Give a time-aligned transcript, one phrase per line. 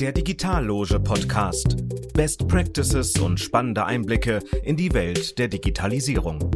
[0.00, 1.76] Der Digitalloge Podcast.
[2.14, 6.50] Best Practices und spannende Einblicke in die Welt der Digitalisierung.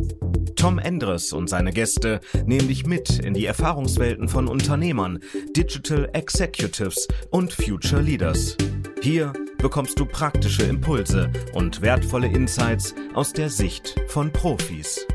[0.56, 5.20] Tom Endres und seine Gäste nehmen dich mit in die Erfahrungswelten von Unternehmern,
[5.56, 8.56] Digital Executives und Future Leaders.
[9.02, 15.06] Hier bekommst du praktische Impulse und wertvolle Insights aus der Sicht von Profis.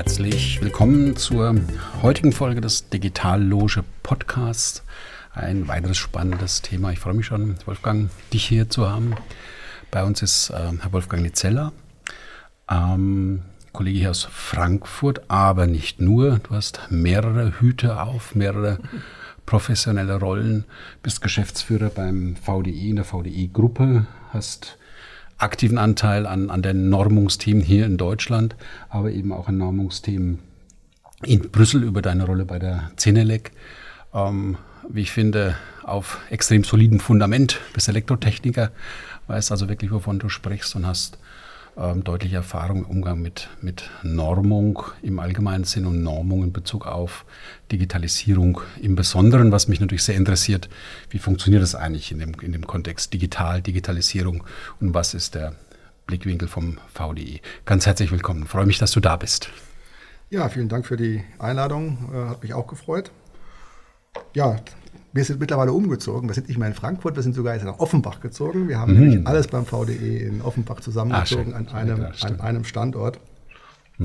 [0.00, 1.56] Herzlich willkommen zur
[2.00, 4.82] heutigen Folge des Digitalloge Podcasts.
[5.34, 6.90] Ein weiteres spannendes Thema.
[6.90, 9.14] Ich freue mich schon, Wolfgang, dich hier zu haben.
[9.90, 11.72] Bei uns ist äh, Herr Wolfgang Nitzella,
[12.70, 13.42] ähm,
[13.74, 16.38] Kollege hier aus Frankfurt, aber nicht nur.
[16.38, 18.78] Du hast mehrere Hüte auf, mehrere
[19.44, 20.64] professionelle Rollen,
[21.02, 24.78] bist Geschäftsführer beim VDI in der VDI-Gruppe, hast
[25.40, 28.56] aktiven Anteil an, an den Normungsteam hier in Deutschland,
[28.88, 30.38] aber eben auch ein Normungsteam
[31.24, 33.52] in Brüssel über deine Rolle bei der Cenelec.
[34.14, 34.56] Ähm,
[34.88, 37.60] wie ich finde, auf extrem solidem Fundament.
[37.72, 38.70] Bist Elektrotechniker,
[39.26, 41.18] weißt also wirklich, wovon du sprichst und hast
[41.76, 46.86] ähm, deutliche Erfahrung im Umgang mit, mit Normung im allgemeinen Sinn und Normung in Bezug
[46.86, 47.24] auf
[47.70, 50.68] Digitalisierung im Besonderen, was mich natürlich sehr interessiert.
[51.10, 54.44] Wie funktioniert das eigentlich in dem, in dem Kontext Digital, Digitalisierung
[54.80, 55.54] und was ist der
[56.06, 57.40] Blickwinkel vom VDI?
[57.64, 58.46] Ganz herzlich willkommen.
[58.46, 59.50] Freue mich, dass du da bist.
[60.30, 62.10] Ja, vielen Dank für die Einladung.
[62.12, 63.10] Äh, hat mich auch gefreut.
[64.34, 64.56] Ja,
[65.12, 66.28] wir sind mittlerweile umgezogen.
[66.28, 68.68] Wir sind nicht mehr in Frankfurt, wir sind sogar jetzt nach Offenbach gezogen.
[68.68, 69.00] Wir haben mhm.
[69.00, 73.18] nämlich alles beim VDE in Offenbach zusammengezogen ah, an, einem, ja, an einem Standort.
[73.98, 74.04] Mhm.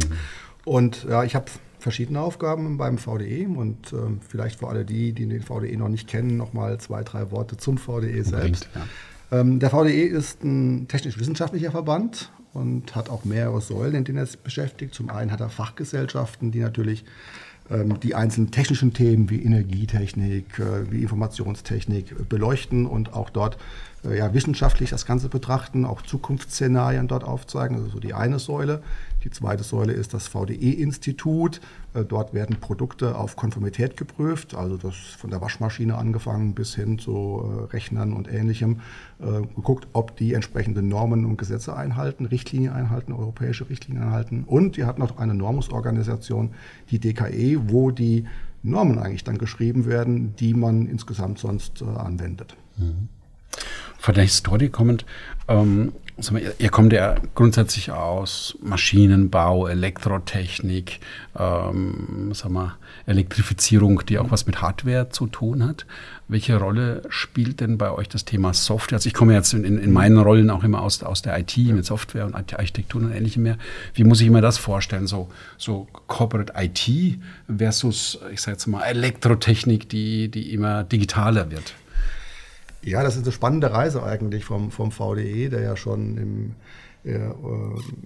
[0.66, 1.46] Und ja, ich habe
[1.80, 6.08] verschiedene Aufgaben beim VDE und äh, vielleicht für alle die, die den VDE noch nicht
[6.08, 8.68] kennen, nochmal zwei, drei Worte zum VDE selbst.
[8.74, 9.40] Ja.
[9.40, 14.26] Ähm, der VDE ist ein technisch-wissenschaftlicher Verband und hat auch mehrere Säulen, in denen er
[14.26, 14.96] sich beschäftigt.
[14.96, 17.06] Zum einen hat er Fachgesellschaften, die natürlich
[18.04, 23.58] die einzelnen technischen Themen wie Energietechnik, äh, wie Informationstechnik beleuchten und auch dort äh,
[24.14, 27.78] ja, wissenschaftlich das Ganze betrachten, auch Zukunftsszenarien dort aufzeigen.
[27.78, 28.82] Also so die eine Säule.
[29.24, 31.60] Die zweite Säule ist das VDE-Institut.
[31.94, 37.00] Äh, dort werden Produkte auf Konformität geprüft, also das von der Waschmaschine angefangen bis hin
[37.00, 38.82] zu Rechnern und Ähnlichem.
[39.18, 44.44] Geguckt, ob die entsprechenden Normen und Gesetze einhalten, Richtlinien einhalten, europäische Richtlinien einhalten.
[44.46, 46.52] Und ihr habt noch eine Normungsorganisation,
[46.92, 48.26] die DKE, wo die
[48.62, 52.58] Normen eigentlich dann geschrieben werden, die man insgesamt sonst anwendet.
[52.78, 53.08] Mhm
[53.98, 55.06] von der Historie kommend,
[55.48, 55.94] ähm,
[56.60, 61.00] ihr, kommt ja grundsätzlich aus Maschinenbau, Elektrotechnik,
[61.38, 65.86] ähm, sagen wir, Elektrifizierung, die auch was mit Hardware zu tun hat.
[66.28, 68.98] Welche Rolle spielt denn bei euch das Thema Software?
[68.98, 71.86] Also ich komme jetzt in, in meinen Rollen auch immer aus, aus der IT mit
[71.86, 73.58] Software und Architektur und ähnlichem mehr.
[73.94, 75.08] Wie muss ich mir das vorstellen?
[75.08, 77.20] So, so Corporate IT
[77.56, 81.74] versus, ich sage jetzt mal, Elektrotechnik, die, die immer digitaler wird.
[82.86, 86.56] Ja, das ist eine spannende Reise eigentlich vom, vom VDE, der ja schon, im,
[87.04, 87.20] äh,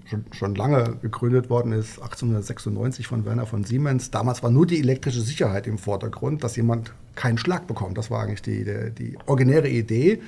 [0.05, 4.09] schon, schon, lange gegründet worden ist, 1896 von Werner von Siemens.
[4.09, 7.97] Damals war nur die elektrische Sicherheit im Vordergrund, dass jemand keinen Schlag bekommt.
[7.97, 10.21] Das war eigentlich die, die, die originäre Idee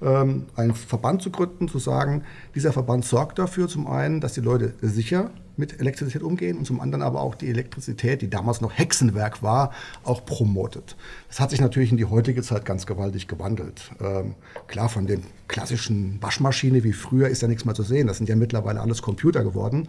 [0.00, 2.24] ähm, einen Verband zu gründen, zu sagen,
[2.54, 6.80] dieser Verband sorgt dafür zum einen, dass die Leute sicher mit Elektrizität umgehen und zum
[6.80, 9.72] anderen aber auch die Elektrizität, die damals noch Hexenwerk war,
[10.04, 10.96] auch promotet.
[11.28, 13.90] Das hat sich natürlich in die heutige Zeit ganz gewaltig gewandelt.
[14.00, 14.34] Ähm,
[14.66, 18.06] klar, von den klassischen Waschmaschine wie früher ist ja nichts mehr zu sehen.
[18.06, 19.88] Das sind ja mittlerweile alles Computer geworden.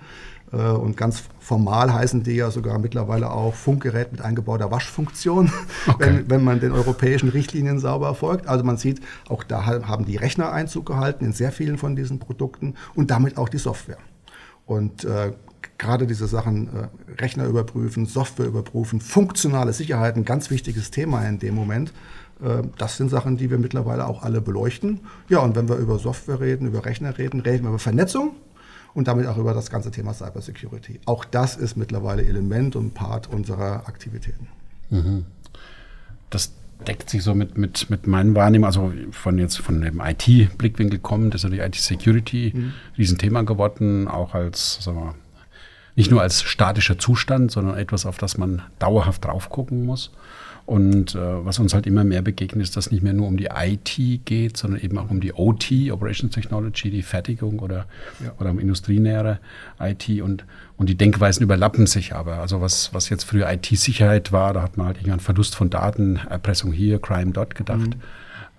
[0.52, 5.52] Äh, und ganz formal heißen die ja sogar mittlerweile auch Funkgerät mit eingebauter Waschfunktion,
[5.88, 5.96] okay.
[6.00, 8.48] wenn, wenn man den europäischen Richtlinien sauber folgt.
[8.48, 12.20] Also man sieht, auch da haben die Rechner Einzug gehalten in sehr vielen von diesen
[12.20, 13.98] Produkten und damit auch die Software.
[14.66, 15.34] Und äh,
[15.82, 21.40] gerade diese Sachen äh, Rechner überprüfen, Software überprüfen, funktionale Sicherheit, ein ganz wichtiges Thema in
[21.40, 21.92] dem Moment.
[22.42, 25.02] Äh, das sind Sachen, die wir mittlerweile auch alle beleuchten.
[25.28, 28.36] Ja, und wenn wir über Software reden, über Rechner reden, reden wir über Vernetzung
[28.94, 31.00] und damit auch über das ganze Thema Cybersecurity.
[31.06, 34.48] Auch das ist mittlerweile Element und Part unserer Aktivitäten.
[34.92, 35.26] Mhm.
[36.30, 36.52] Das
[36.88, 41.34] deckt sich so mit, mit, mit meinen Wahrnehmungen, also von jetzt von dem IT-Blickwinkel kommt,
[41.34, 42.74] ist natürlich IT-Security mhm.
[43.00, 45.16] Riesenthema geworden, auch als, sagen wir,
[45.96, 50.12] nicht nur als statischer Zustand, sondern etwas, auf das man dauerhaft drauf gucken muss.
[50.66, 53.36] Und äh, was uns halt immer mehr begegnet, ist, dass es nicht mehr nur um
[53.36, 57.88] die IT geht, sondern eben auch um die OT, Operations Technology, die Fertigung oder,
[58.24, 58.32] ja.
[58.40, 59.40] oder um industrienähere
[59.80, 60.46] IT und,
[60.78, 62.38] und die Denkweisen überlappen sich aber.
[62.38, 66.22] Also was, was jetzt früher IT-Sicherheit war, da hat man halt irgendeinen Verlust von Daten,
[66.30, 67.80] Erpressung hier, Crime dort gedacht.
[67.80, 68.02] Mhm.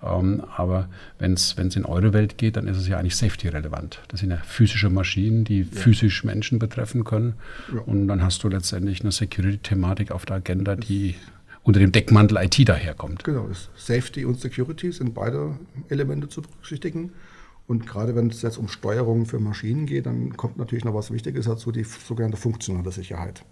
[0.03, 0.89] Ähm, aber
[1.19, 4.01] wenn es in eure Welt geht, dann ist es ja eigentlich safety-relevant.
[4.09, 5.67] Das sind ja physische Maschinen, die ja.
[5.71, 7.35] physisch Menschen betreffen können.
[7.73, 7.81] Ja.
[7.81, 11.15] Und dann hast du letztendlich eine Security-Thematik auf der Agenda, die
[11.63, 13.23] unter dem Deckmantel IT daherkommt.
[13.23, 15.57] Genau, Safety und Security sind beide
[15.87, 17.13] Elemente zu berücksichtigen.
[17.65, 21.11] Und gerade wenn es jetzt um Steuerung für Maschinen geht, dann kommt natürlich noch was
[21.11, 23.45] Wichtiges dazu, die sogenannte funktionale Sicherheit.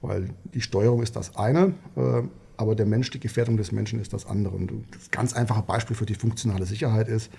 [0.00, 2.22] Weil die Steuerung ist das eine, äh,
[2.58, 4.54] aber der Mensch, die Gefährdung des Menschen ist das andere.
[4.54, 7.30] Und das ganz einfache Beispiel für die funktionale Sicherheit ist,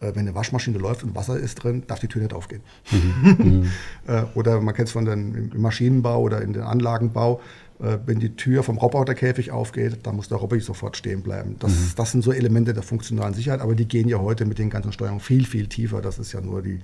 [0.00, 2.60] äh, wenn eine Waschmaschine läuft und Wasser ist drin, darf die Tür nicht aufgehen.
[2.90, 3.70] Mhm.
[4.06, 7.40] Äh, oder man kennt es von den, im Maschinenbau oder in den Anlagenbau,
[7.80, 11.56] äh, wenn die Tür vom Roboterkäfig aufgeht, dann muss der Roboter sofort stehen bleiben.
[11.58, 11.92] Das, mhm.
[11.96, 14.92] das sind so Elemente der funktionalen Sicherheit, aber die gehen ja heute mit den ganzen
[14.92, 16.02] Steuerungen viel, viel tiefer.
[16.02, 16.80] Das ist ja nur die,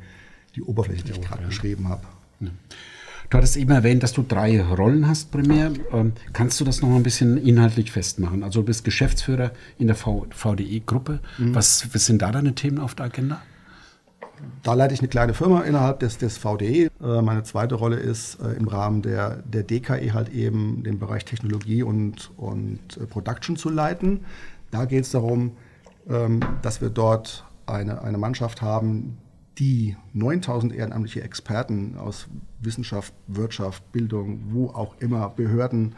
[0.57, 1.49] die Oberfläche, die ich gerade ja.
[1.49, 2.05] beschrieben habe.
[2.41, 2.49] Ja.
[3.31, 5.71] Du hattest eben erwähnt, dass du drei Rollen hast primär.
[5.93, 8.43] Ähm, kannst du das noch ein bisschen inhaltlich festmachen?
[8.43, 11.21] Also du bist Geschäftsführer in der VDE-Gruppe.
[11.39, 11.55] Mhm.
[11.55, 13.41] Was, was sind da deine Themen auf der Agenda?
[14.65, 16.91] Da leite ich eine kleine Firma innerhalb des, des VDE.
[17.01, 21.25] Äh, meine zweite Rolle ist äh, im Rahmen der, der DKE halt eben den Bereich
[21.25, 24.25] Technologie und, und äh, Production zu leiten.
[24.73, 25.53] Da geht es darum,
[26.09, 29.19] ähm, dass wir dort eine, eine Mannschaft haben,
[29.61, 32.27] die 9000 ehrenamtliche Experten aus
[32.61, 35.95] Wissenschaft, Wirtschaft, Bildung, wo auch immer, Behörden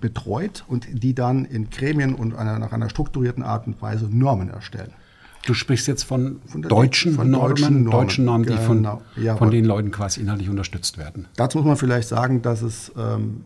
[0.00, 4.48] betreut und die dann in Gremien und einer, nach einer strukturierten Art und Weise Normen
[4.48, 4.92] erstellen.
[5.46, 9.02] Du sprichst jetzt von, von deutschen, von Normen, deutschen Normen, deutschen Normen die von, genau.
[9.16, 11.26] ja, von den Leuten quasi inhaltlich unterstützt werden.
[11.36, 13.44] Dazu muss man vielleicht sagen, dass es ähm,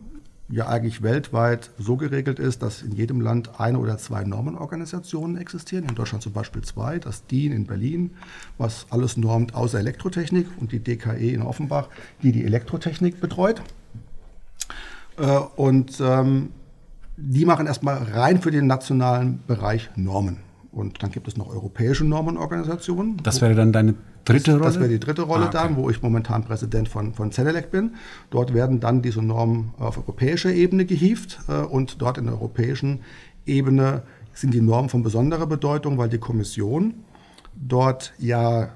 [0.51, 5.85] ja eigentlich weltweit so geregelt ist, dass in jedem Land eine oder zwei Normenorganisationen existieren.
[5.87, 8.11] In Deutschland zum Beispiel zwei, das DIN in Berlin,
[8.57, 11.89] was alles normt außer Elektrotechnik und die DKE in Offenbach,
[12.23, 13.61] die die Elektrotechnik betreut.
[15.17, 16.49] Äh, und ähm,
[17.15, 20.48] die machen erstmal rein für den nationalen Bereich Normen.
[20.71, 23.17] Und dann gibt es noch europäische Normenorganisationen.
[23.23, 23.95] Das wäre dann deine
[24.25, 24.63] dritte Rolle?
[24.63, 25.57] Das wäre die dritte Rolle ah, okay.
[25.57, 27.95] dann, wo ich momentan Präsident von, von Zenelec bin.
[28.29, 32.99] Dort werden dann diese Normen auf europäischer Ebene gehievt äh, und dort in der europäischen
[33.45, 36.93] Ebene sind die Normen von besonderer Bedeutung, weil die Kommission
[37.55, 38.69] dort ja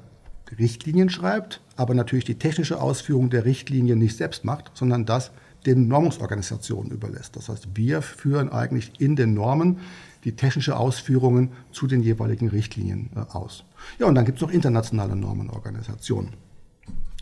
[0.58, 5.32] Richtlinien schreibt, aber natürlich die technische Ausführung der Richtlinien nicht selbst macht, sondern das
[5.66, 7.36] den Normungsorganisationen überlässt.
[7.36, 9.78] Das heißt, wir führen eigentlich in den Normen
[10.24, 13.64] die technische Ausführungen zu den jeweiligen Richtlinien äh, aus.
[14.00, 16.32] Ja, und dann gibt es noch internationale Normenorganisationen.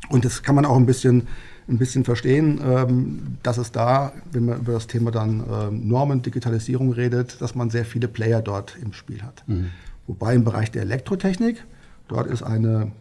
[0.09, 1.27] Und das kann man auch ein bisschen,
[1.67, 6.21] ein bisschen verstehen, ähm, dass es da, wenn man über das Thema dann ähm, Normen,
[6.21, 9.43] Digitalisierung redet, dass man sehr viele Player dort im Spiel hat.
[9.47, 9.69] Mhm.
[10.07, 11.63] Wobei im Bereich der Elektrotechnik,
[12.07, 12.91] dort ist eine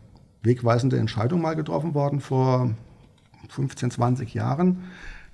[0.42, 2.70] wegweisende Entscheidung mal getroffen worden vor
[3.48, 4.84] 15, 20 Jahren,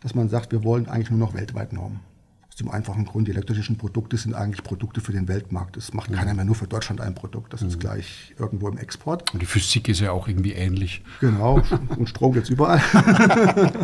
[0.01, 2.01] dass man sagt, wir wollen eigentlich nur noch weltweit Normen.
[2.56, 5.76] Aus dem einfachen Grund, die elektrischen Produkte sind eigentlich Produkte für den Weltmarkt.
[5.76, 6.14] Das macht mhm.
[6.14, 7.53] keiner mehr nur für Deutschland ein Produkt.
[7.53, 7.69] Das mhm.
[7.69, 9.31] ist gleich irgendwo im Export.
[9.35, 11.03] Und die Physik ist ja auch irgendwie ähnlich.
[11.20, 11.61] Genau,
[11.99, 12.81] und Strom gibt es überall.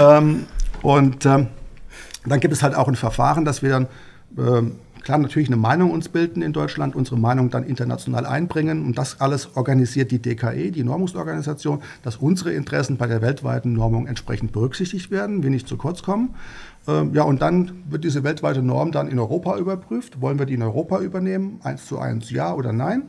[0.00, 0.46] ähm,
[0.80, 1.48] und ähm,
[2.24, 3.86] dann gibt es halt auch ein Verfahren, dass wir dann
[4.38, 8.86] ähm, klar natürlich eine Meinung uns bilden in Deutschland, unsere Meinung dann international einbringen.
[8.86, 14.06] Und das alles organisiert die DKE, die Normungsorganisation, dass unsere Interessen bei der weltweiten Normung
[14.06, 16.34] entsprechend berücksichtigt werden, wir nicht zu kurz kommen.
[16.88, 20.20] Ähm, ja, und dann wird diese weltweite Norm dann in Europa überprüft.
[20.20, 21.60] Wollen wir die in Europa übernehmen?
[21.62, 23.02] Eins zu eins, ja oder nein?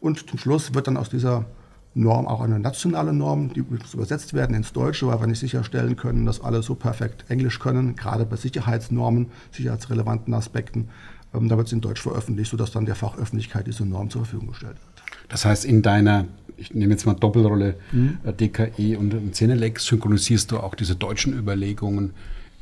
[0.00, 1.46] Und zum Schluss wird dann aus dieser
[1.94, 6.24] Norm auch eine nationale Norm, die übersetzt werden ins Deutsche, weil wir nicht sicherstellen können,
[6.24, 10.88] dass alle so perfekt Englisch können, gerade bei Sicherheitsnormen, sicherheitsrelevanten Aspekten.
[11.34, 14.48] Ähm, da wird es in Deutsch veröffentlicht, sodass dann der Fachöffentlichkeit diese Norm zur Verfügung
[14.48, 15.02] gestellt wird.
[15.28, 18.18] Das heißt, in deiner, ich nehme jetzt mal Doppelrolle mhm.
[18.24, 22.14] Äh, DKE und Zenelex, synchronisierst du auch diese deutschen Überlegungen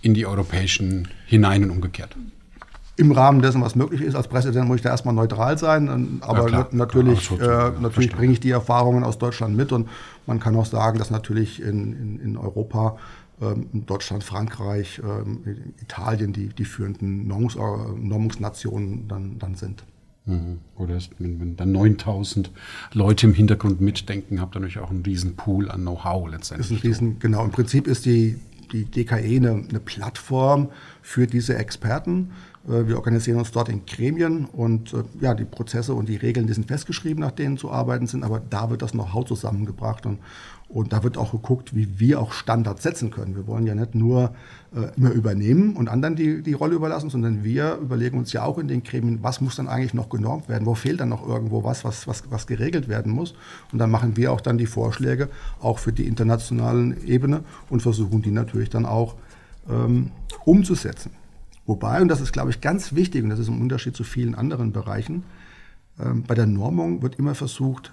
[0.02, 2.16] in die europäischen hinein und umgekehrt.
[2.96, 4.14] Im Rahmen dessen, was möglich ist.
[4.14, 6.18] Als Präsident muss ich da erstmal neutral sein.
[6.20, 9.72] Aber ja, natürlich, klar, äh, natürlich bringe ich die Erfahrungen aus Deutschland mit.
[9.72, 9.88] Und
[10.26, 12.98] man kann auch sagen, dass natürlich in, in, in Europa,
[13.40, 19.82] ähm, Deutschland, Frankreich, ähm, Italien die, die führenden Normungs Normungsnationen dann, dann sind.
[20.26, 20.58] Mhm.
[20.76, 22.50] Oder wenn, wenn dann 9000
[22.92, 26.70] Leute im Hintergrund mitdenken, habt ihr natürlich auch einen riesen Pool an Know-how letztendlich.
[26.70, 28.38] Ist ein riesen, genau, im Prinzip ist die,
[28.72, 30.70] die DKE eine, eine Plattform
[31.02, 32.32] für diese Experten.
[32.68, 36.46] Äh, wir organisieren uns dort in Gremien und äh, ja, die Prozesse und die Regeln,
[36.46, 40.18] die sind festgeschrieben, nach denen zu arbeiten sind, aber da wird das Know-how zusammengebracht und,
[40.72, 43.34] und da wird auch geguckt, wie wir auch Standards setzen können.
[43.34, 44.32] Wir wollen ja nicht nur
[44.74, 48.56] äh, immer übernehmen und anderen die, die Rolle überlassen, sondern wir überlegen uns ja auch
[48.56, 51.64] in den Gremien, was muss dann eigentlich noch genormt werden, wo fehlt dann noch irgendwo
[51.64, 53.34] was, was, was, was geregelt werden muss.
[53.72, 55.28] Und dann machen wir auch dann die Vorschläge,
[55.60, 59.16] auch für die internationalen Ebene und versuchen die natürlich dann auch
[59.68, 60.12] ähm,
[60.44, 61.10] umzusetzen.
[61.66, 64.36] Wobei, und das ist, glaube ich, ganz wichtig, und das ist im Unterschied zu vielen
[64.36, 65.24] anderen Bereichen,
[65.98, 67.92] ähm, bei der Normung wird immer versucht,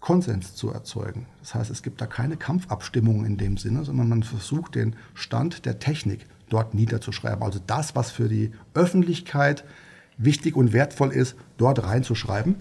[0.00, 1.26] Konsens zu erzeugen.
[1.40, 5.66] Das heißt, es gibt da keine Kampfabstimmung in dem Sinne, sondern man versucht, den Stand
[5.66, 7.42] der Technik dort niederzuschreiben.
[7.42, 9.64] Also das, was für die Öffentlichkeit
[10.16, 12.56] wichtig und wertvoll ist, dort reinzuschreiben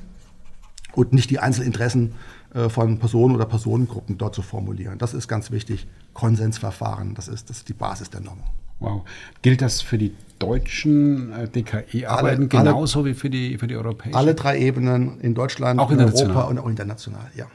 [0.93, 2.13] und nicht die Einzelinteressen
[2.53, 4.97] äh, von Personen oder Personengruppen dort zu formulieren.
[4.97, 5.87] Das ist ganz wichtig.
[6.13, 8.43] Konsensverfahren, das ist, das ist die Basis der Norm.
[8.79, 9.03] Wow.
[9.41, 14.15] Gilt das für die deutschen äh, DKE-Arbeiten genauso alle, wie für die, für die europäischen?
[14.15, 17.45] Alle drei Ebenen in Deutschland, auch in Europa und auch international, ja.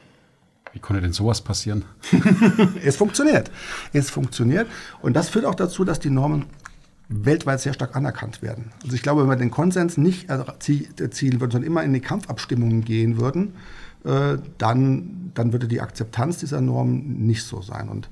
[0.73, 1.85] Wie konnte denn sowas passieren?
[2.83, 3.49] es funktioniert.
[3.93, 4.67] Es funktioniert.
[5.01, 6.47] Und das führt auch dazu, dass die Normen
[7.07, 8.71] weltweit sehr stark anerkannt werden.
[8.83, 12.83] Also ich glaube, wenn wir den Konsens nicht erzielen würden, sondern immer in die Kampfabstimmungen
[12.83, 13.53] gehen würden,
[14.03, 17.87] äh, dann, dann würde die Akzeptanz dieser Normen nicht so sein.
[17.87, 18.09] Und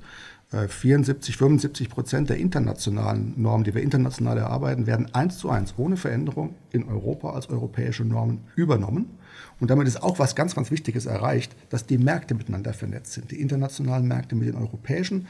[0.68, 5.74] 74, äh, 75 Prozent der internationalen Normen, die wir international erarbeiten, werden eins zu eins
[5.76, 9.18] ohne Veränderung in Europa als europäische Normen übernommen.
[9.60, 13.30] Und damit ist auch was ganz, ganz Wichtiges erreicht, dass die Märkte miteinander vernetzt sind.
[13.30, 15.26] Die internationalen Märkte mit den europäischen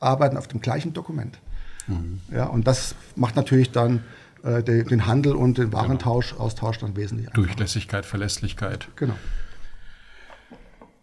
[0.00, 1.38] arbeiten auf dem gleichen Dokument.
[1.86, 2.20] Mhm.
[2.32, 4.02] Ja, und das macht natürlich dann
[4.42, 6.44] äh, den, den, Handel und den Warentausch, genau.
[6.44, 7.46] Austausch dann wesentlich einfacher.
[7.46, 8.88] Durchlässigkeit, Verlässlichkeit.
[8.96, 9.14] Genau.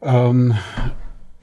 [0.01, 0.56] Ähm,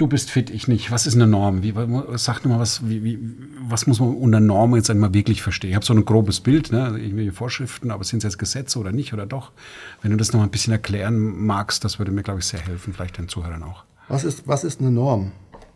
[0.00, 0.90] du bist fit, ich nicht.
[0.90, 1.62] Was ist eine Norm?
[1.62, 1.74] Wie,
[2.16, 3.18] sag mal, was, wie, wie,
[3.60, 5.70] was muss man unter Norm jetzt einmal wirklich verstehen?
[5.70, 6.96] Ich habe so ein grobes Bild, ne?
[6.98, 9.52] irgendwelche Vorschriften, aber sind es jetzt Gesetze oder nicht oder doch?
[10.00, 12.94] Wenn du das noch ein bisschen erklären magst, das würde mir, glaube ich, sehr helfen,
[12.94, 13.84] vielleicht den Zuhörern auch.
[14.08, 15.32] Was ist, was ist eine Norm?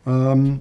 [0.07, 0.61] Ähm,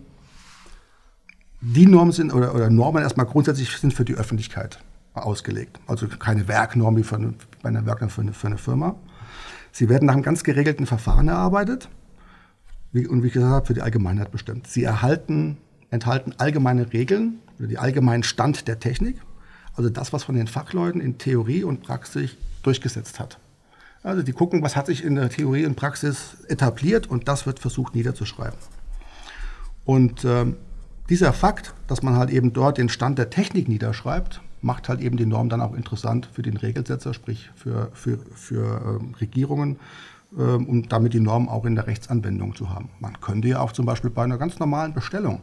[1.61, 4.79] die Normen sind, oder, oder Normen erstmal grundsätzlich sind für die Öffentlichkeit
[5.13, 5.79] ausgelegt.
[5.87, 8.95] Also keine Werknorm wie für eine, bei einer Werknorm für eine, für eine Firma.
[9.71, 11.87] Sie werden nach einem ganz geregelten Verfahren erarbeitet
[12.93, 14.67] und wie gesagt für die Allgemeinheit bestimmt.
[14.67, 15.57] Sie erhalten,
[15.89, 19.17] enthalten allgemeine Regeln oder die allgemeinen Stand der Technik,
[19.75, 23.39] also das, was von den Fachleuten in Theorie und Praxis durchgesetzt hat.
[24.03, 27.59] Also die gucken, was hat sich in der Theorie und Praxis etabliert und das wird
[27.59, 28.59] versucht niederzuschreiben.
[29.85, 30.57] Und ähm,
[31.09, 35.17] dieser Fakt, dass man halt eben dort den Stand der Technik niederschreibt, macht halt eben
[35.17, 39.79] die Norm dann auch interessant für den Regelsetzer, sprich für, für, für äh, Regierungen, ähm,
[40.35, 42.89] um damit die Norm auch in der Rechtsanwendung zu haben.
[42.99, 45.41] Man könnte ja auch zum Beispiel bei einer ganz normalen Bestellung,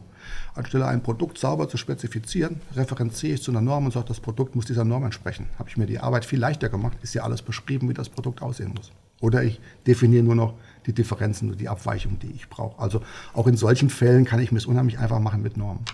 [0.53, 4.55] anstelle ein Produkt sauber zu spezifizieren, referenziere ich zu einer Norm und sage, das Produkt
[4.55, 5.47] muss dieser Norm entsprechen.
[5.57, 8.41] Habe ich mir die Arbeit viel leichter gemacht, ist ja alles beschrieben, wie das Produkt
[8.41, 8.91] aussehen muss.
[9.21, 10.55] Oder ich definiere nur noch
[10.85, 12.81] die Differenzen und die Abweichungen, die ich brauche.
[12.81, 13.01] Also
[13.33, 15.85] auch in solchen Fällen kann ich mir es unheimlich einfach machen mit Normen.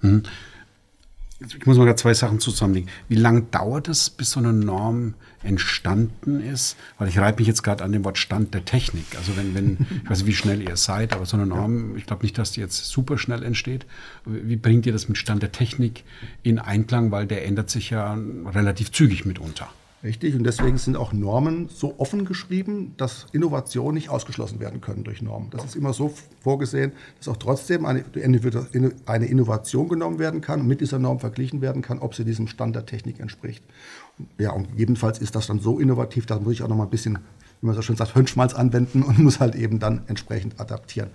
[0.00, 0.22] Hm
[1.40, 2.90] ich muss mal gerade zwei Sachen zusammenlegen.
[3.08, 6.76] Wie lange dauert es, bis so eine Norm entstanden ist?
[6.98, 9.06] Weil ich reibe mich jetzt gerade an dem Wort Stand der Technik.
[9.16, 12.04] Also wenn, wenn, ich weiß nicht, wie schnell ihr seid, aber so eine Norm, ich
[12.04, 13.86] glaube nicht, dass die jetzt super schnell entsteht.
[14.26, 16.04] Wie bringt ihr das mit Stand der Technik
[16.42, 17.10] in Einklang?
[17.10, 19.68] Weil der ändert sich ja relativ zügig mitunter.
[20.02, 25.04] Richtig, und deswegen sind auch Normen so offen geschrieben, dass Innovationen nicht ausgeschlossen werden können
[25.04, 25.50] durch Normen.
[25.50, 28.02] Das ist immer so vorgesehen, dass auch trotzdem eine,
[29.04, 32.46] eine Innovation genommen werden kann und mit dieser Norm verglichen werden kann, ob sie diesem
[32.46, 33.62] Stand der Technik entspricht.
[34.38, 36.90] Ja, und jedenfalls ist das dann so innovativ, da muss ich auch noch mal ein
[36.90, 37.18] bisschen,
[37.60, 41.10] wie man so schön sagt, Hönschmalz anwenden und muss halt eben dann entsprechend adaptieren.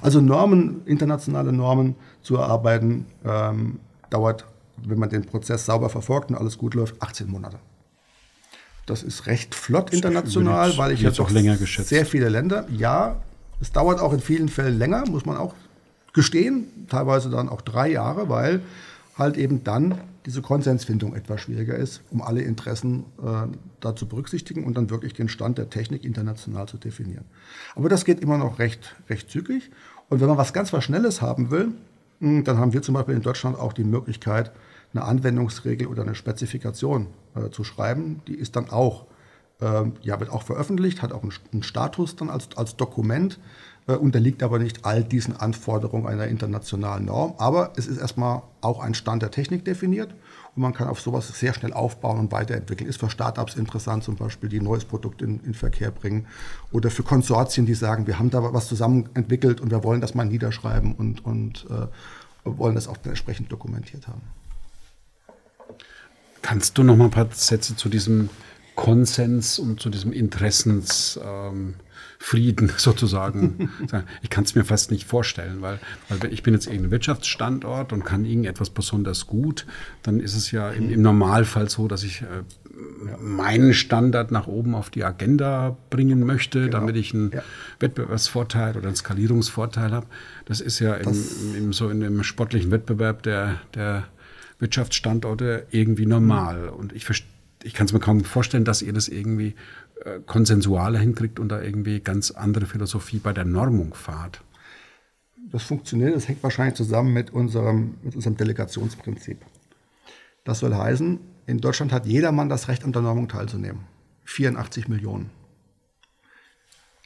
[0.00, 4.46] Also Normen, internationale Normen zu erarbeiten, ähm, dauert,
[4.82, 7.58] wenn man den Prozess sauber verfolgt und alles gut läuft, 18 Monate.
[8.90, 11.90] Das ist recht flott international, weil ich jetzt auch länger geschätzt.
[11.90, 12.66] sehr viele Länder.
[12.76, 13.22] Ja,
[13.60, 15.54] es dauert auch in vielen Fällen länger, muss man auch
[16.12, 18.62] gestehen, teilweise dann auch drei Jahre, weil
[19.16, 23.46] halt eben dann diese Konsensfindung etwas schwieriger ist, um alle Interessen äh,
[23.78, 27.26] da zu berücksichtigen und dann wirklich den Stand der Technik international zu definieren.
[27.76, 29.70] Aber das geht immer noch recht, recht zügig.
[30.08, 31.68] Und wenn man was ganz was Schnelles haben will,
[32.18, 34.50] hm, dann haben wir zum Beispiel in Deutschland auch die Möglichkeit,
[34.92, 38.22] eine Anwendungsregel oder eine Spezifikation äh, zu schreiben.
[38.26, 39.06] Die ist dann auch,
[39.60, 43.38] äh, ja, wird auch veröffentlicht, hat auch einen, einen Status dann als, als Dokument,
[43.86, 47.34] äh, unterliegt aber nicht all diesen Anforderungen einer internationalen Norm.
[47.38, 50.14] Aber es ist erstmal auch ein Stand der Technik definiert
[50.56, 52.88] und man kann auf sowas sehr schnell aufbauen und weiterentwickeln.
[52.88, 56.26] Ist für Startups interessant, zum Beispiel, die ein neues Produkt in, in Verkehr bringen
[56.72, 60.14] oder für Konsortien, die sagen, wir haben da was zusammen entwickelt und wir wollen das
[60.14, 61.86] mal niederschreiben und, und äh,
[62.44, 64.22] wollen das auch entsprechend dokumentiert haben.
[66.42, 68.30] Kannst du noch mal ein paar Sätze zu diesem
[68.74, 71.74] Konsens und zu diesem Interessensfrieden
[72.68, 74.06] ähm, sozusagen sagen?
[74.22, 75.78] Ich kann es mir fast nicht vorstellen, weil,
[76.08, 79.66] weil ich bin jetzt irgendein Wirtschaftsstandort und kann irgendetwas besonders gut,
[80.02, 82.26] dann ist es ja im, im Normalfall so, dass ich äh,
[83.20, 86.78] meinen Standard nach oben auf die Agenda bringen möchte, genau.
[86.78, 87.42] damit ich einen ja.
[87.80, 90.06] Wettbewerbsvorteil oder einen Skalierungsvorteil habe.
[90.46, 91.14] Das ist ja im,
[91.56, 94.04] im, so in dem sportlichen Wettbewerb der, der
[94.60, 96.68] Wirtschaftsstandorte irgendwie normal.
[96.68, 97.06] Und ich,
[97.62, 99.54] ich kann es mir kaum vorstellen, dass ihr das irgendwie
[100.04, 104.42] äh, konsensualer hinkriegt und da irgendwie ganz andere Philosophie bei der Normung fahrt.
[105.50, 109.38] Das funktioniert, das hängt wahrscheinlich zusammen mit unserem, mit unserem Delegationsprinzip.
[110.44, 113.80] Das soll heißen, in Deutschland hat jedermann das Recht, an der Normung teilzunehmen.
[114.24, 115.30] 84 Millionen.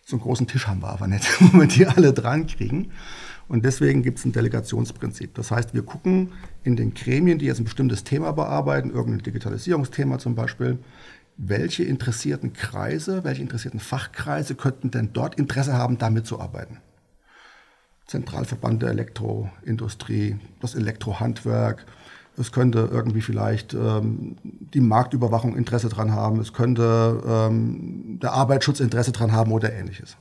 [0.04, 2.92] So einen großen Tisch haben wir aber nicht, wo wir die alle dran kriegen.
[3.48, 5.34] Und deswegen gibt es ein Delegationsprinzip.
[5.34, 6.32] Das heißt, wir gucken
[6.64, 10.78] in den Gremien, die jetzt ein bestimmtes Thema bearbeiten, irgendein Digitalisierungsthema zum Beispiel,
[11.36, 16.78] welche interessierten Kreise, welche interessierten Fachkreise könnten denn dort Interesse haben, damit zu arbeiten.
[18.06, 21.86] Zentralverband der Elektroindustrie, das Elektrohandwerk,
[22.36, 28.80] es könnte irgendwie vielleicht ähm, die Marktüberwachung Interesse dran haben, es könnte ähm, der Arbeitsschutz
[28.80, 30.16] Interesse dran haben oder ähnliches.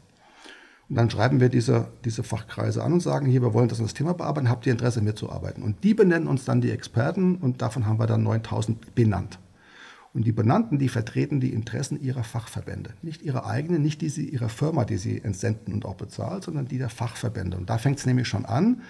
[0.90, 3.94] Und dann schreiben wir diese, diese Fachkreise an und sagen, hier, wir wollen das das
[3.94, 5.64] Thema bearbeiten, habt ihr Interesse mitzuarbeiten?
[5.64, 9.40] Und die benennen uns dann die Experten und davon haben wir dann 9000 benannt.
[10.14, 12.92] Und die Benannten, die vertreten die Interessen ihrer Fachverbände.
[13.02, 16.68] Nicht ihre eigenen, nicht die sie ihrer Firma, die sie entsenden und auch bezahlt, sondern
[16.68, 17.58] die der Fachverbände.
[17.58, 18.82] Und da fängt es nämlich schon an.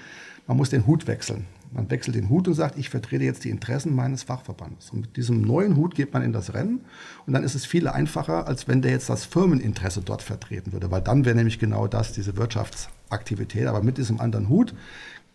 [0.48, 1.46] Man muss den Hut wechseln.
[1.74, 4.92] Man wechselt den Hut und sagt, ich vertrete jetzt die Interessen meines Fachverbandes.
[4.92, 6.82] Und mit diesem neuen Hut geht man in das Rennen.
[7.26, 10.92] Und dann ist es viel einfacher, als wenn der jetzt das Firmeninteresse dort vertreten würde.
[10.92, 13.66] Weil dann wäre nämlich genau das, diese Wirtschaftsaktivität.
[13.66, 14.76] Aber mit diesem anderen Hut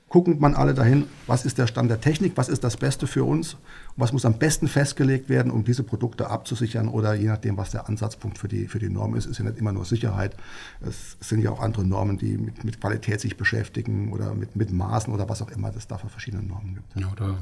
[0.08, 3.24] gucken man alle dahin, was ist der Stand der Technik, was ist das Beste für
[3.24, 3.56] uns,
[3.96, 7.88] was muss am besten festgelegt werden, um diese Produkte abzusichern oder je nachdem, was der
[7.88, 10.34] Ansatzpunkt für die, für die Norm ist, ist ja nicht immer nur Sicherheit.
[10.80, 14.72] Es sind ja auch andere Normen, die mit, mit Qualität sich beschäftigen oder mit, mit
[14.72, 16.96] Maßen oder was auch immer es da für verschiedene Normen gibt.
[16.96, 17.36] Ja, oder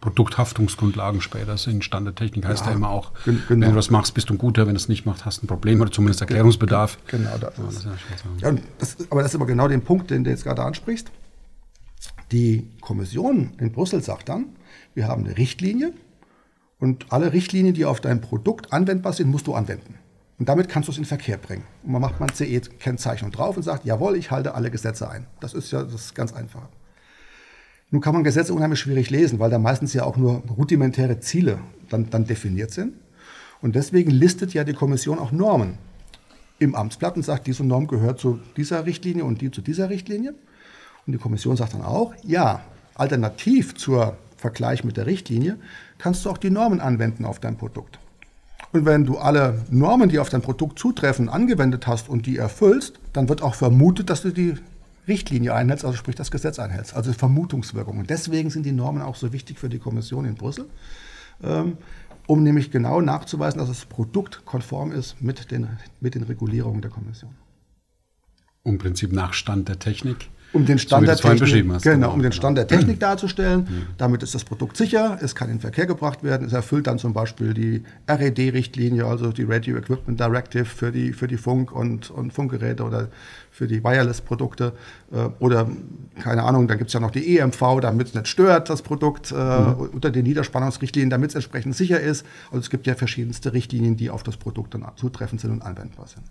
[0.00, 1.84] Produkthaftungsgrundlagen später sind.
[1.84, 3.40] Stand der Technik heißt ja, ja immer auch, genau.
[3.48, 5.44] wenn du was machst, bist du ein guter, wenn du es nicht machst, hast du
[5.44, 6.98] ein Problem oder zumindest Erklärungsbedarf.
[7.06, 10.24] Genau, das, ist, ja, das, ja, das aber das ist aber genau den Punkt, den
[10.24, 11.10] du jetzt gerade ansprichst.
[12.32, 14.46] Die Kommission in Brüssel sagt dann,
[14.94, 15.92] wir haben eine Richtlinie
[16.78, 19.94] und alle Richtlinien, die auf dein Produkt anwendbar sind, musst du anwenden.
[20.38, 21.64] Und damit kannst du es in Verkehr bringen.
[21.82, 25.26] Und man macht mal CE-Kennzeichnung drauf und sagt, jawohl, ich halte alle Gesetze ein.
[25.40, 26.68] Das ist ja das ist ganz einfach.
[27.90, 31.60] Nun kann man Gesetze unheimlich schwierig lesen, weil da meistens ja auch nur rudimentäre Ziele
[31.88, 32.94] dann, dann definiert sind.
[33.62, 35.78] Und deswegen listet ja die Kommission auch Normen
[36.58, 40.34] im Amtsblatt und sagt, diese Norm gehört zu dieser Richtlinie und die zu dieser Richtlinie.
[41.06, 42.60] Und die Kommission sagt dann auch, ja,
[42.94, 45.56] alternativ zur Vergleich mit der Richtlinie
[45.98, 47.98] kannst du auch die Normen anwenden auf dein Produkt.
[48.72, 52.94] Und wenn du alle Normen, die auf dein Produkt zutreffen, angewendet hast und die erfüllst,
[53.12, 54.56] dann wird auch vermutet, dass du die
[55.08, 56.94] Richtlinie einhältst, also sprich das Gesetz einhältst.
[56.94, 57.98] Also Vermutungswirkung.
[57.98, 60.66] Und deswegen sind die Normen auch so wichtig für die Kommission in Brüssel,
[61.42, 61.78] ähm,
[62.26, 65.68] um nämlich genau nachzuweisen, dass das Produkt konform ist mit den,
[66.00, 67.30] mit den Regulierungen der Kommission.
[68.64, 72.22] Im Prinzip nach Stand der Technik um den Stand, so, der, Technik, hast, genau, um
[72.22, 73.60] den Stand der Technik darzustellen.
[73.60, 73.82] Mhm.
[73.98, 77.12] Damit ist das Produkt sicher, es kann in Verkehr gebracht werden, es erfüllt dann zum
[77.12, 82.32] Beispiel die RED-Richtlinie, also die Radio Equipment Directive für die, für die Funk- und, und
[82.32, 83.08] Funkgeräte oder
[83.50, 84.72] für die Wireless-Produkte.
[85.12, 85.68] Äh, oder,
[86.20, 89.32] keine Ahnung, dann gibt es ja noch die EMV, damit es nicht stört, das Produkt,
[89.32, 89.90] äh, mhm.
[89.92, 92.24] unter den Niederspannungsrichtlinien, damit es entsprechend sicher ist.
[92.50, 96.06] Also es gibt ja verschiedenste Richtlinien, die auf das Produkt dann zutreffend sind und anwendbar
[96.06, 96.24] sind.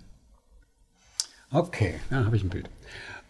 [1.51, 2.69] Okay, ja, habe ich ein Bild.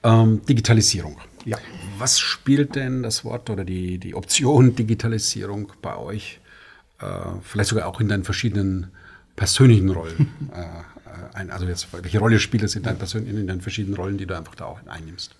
[0.05, 1.17] Ähm, Digitalisierung.
[1.45, 1.57] Ja.
[1.97, 6.39] Was spielt denn das Wort oder die, die Option Digitalisierung bei euch,
[6.99, 7.05] äh,
[7.41, 8.91] vielleicht sogar auch in deinen verschiedenen
[9.35, 11.49] persönlichen Rollen äh, äh, ein?
[11.49, 14.53] Also jetzt, welche Rolle spielt es in deinen, in deinen verschiedenen Rollen, die du einfach
[14.53, 15.35] da auch einnimmst?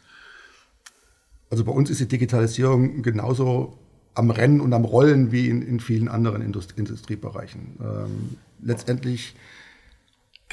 [1.52, 3.78] Also bei uns ist die Digitalisierung genauso
[4.16, 7.78] am Rennen und am Rollen wie in, in vielen anderen Indust Industriebereichen.
[7.82, 9.36] Ähm, letztendlich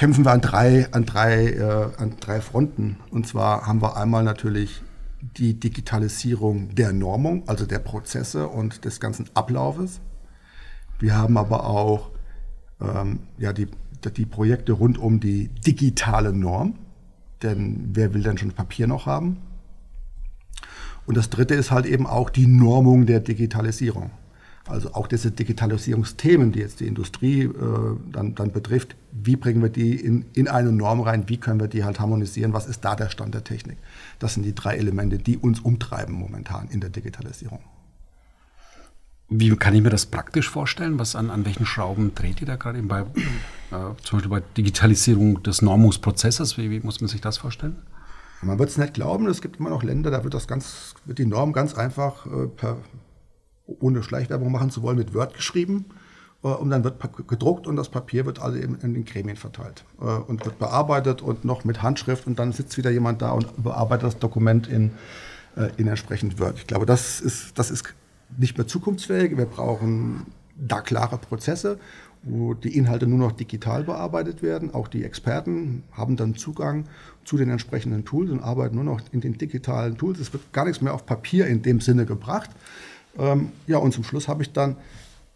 [0.02, 2.96] kämpfen wir an drei, an, drei, äh, an drei Fronten.
[3.12, 4.82] Und zwar haben wir einmal natürlich
[5.20, 10.00] die Digitalisierung der Normung, also der Prozesse und des ganzen Ablaufes.
[10.98, 12.10] Wir haben aber auch
[12.80, 13.68] ähm, ja, die,
[14.16, 16.74] die Projekte rund um die digitale Norm.
[17.44, 19.36] Denn wer will denn schon Papier noch haben?
[21.06, 24.10] Und das dritte ist halt eben auch die Normung der Digitalisierung.
[24.66, 27.50] Also auch diese Digitalisierungsthemen, die jetzt die Industrie äh,
[28.12, 31.66] dann, dann betrifft, wie bringen wir die in, in eine Norm rein, wie können wir
[31.66, 33.78] die halt harmonisieren, was ist da der Stand der Technik.
[34.20, 37.58] Das sind die drei Elemente, die uns umtreiben momentan in der Digitalisierung.
[39.28, 40.98] Wie kann ich mir das praktisch vorstellen?
[40.98, 43.04] Was an, an welchen Schrauben dreht ihr da gerade bei, äh,
[44.02, 46.56] zum Beispiel bei Digitalisierung des Normungsprozesses?
[46.58, 47.76] Wie, wie muss man sich das vorstellen?
[48.42, 51.18] Man wird es nicht glauben, es gibt immer noch Länder, da wird das ganz, wird
[51.18, 52.76] die Norm ganz einfach äh, per
[53.66, 55.86] ohne Schleichwerbung machen zu wollen, mit Word geschrieben.
[56.42, 56.96] Äh, und dann wird
[57.28, 61.22] gedruckt und das Papier wird alle in, in den Gremien verteilt äh, und wird bearbeitet
[61.22, 64.92] und noch mit Handschrift und dann sitzt wieder jemand da und überarbeitet das Dokument in,
[65.56, 66.58] äh, in entsprechend Word.
[66.58, 67.94] Ich glaube, das ist, das ist
[68.36, 69.36] nicht mehr zukunftsfähig.
[69.36, 71.78] Wir brauchen da klare Prozesse,
[72.22, 74.72] wo die Inhalte nur noch digital bearbeitet werden.
[74.72, 76.84] Auch die Experten haben dann Zugang
[77.24, 80.20] zu den entsprechenden Tools und arbeiten nur noch in den digitalen Tools.
[80.20, 82.50] Es wird gar nichts mehr auf Papier in dem Sinne gebracht.
[83.18, 84.76] Ähm, ja, und zum Schluss habe ich dann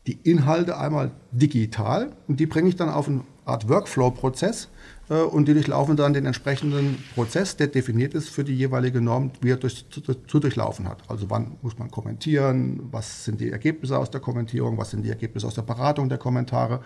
[0.07, 4.69] die Inhalte einmal digital und die bringe ich dann auf eine Art Workflow-Prozess
[5.09, 9.31] äh, und die durchlaufen dann den entsprechenden Prozess, der definiert ist für die jeweilige Norm,
[9.41, 10.99] wie er durch, zu, zu, durchlaufen hat.
[11.09, 15.11] Also wann muss man kommentieren, was sind die Ergebnisse aus der Kommentierung, was sind die
[15.11, 16.81] Ergebnisse aus der Beratung der Kommentare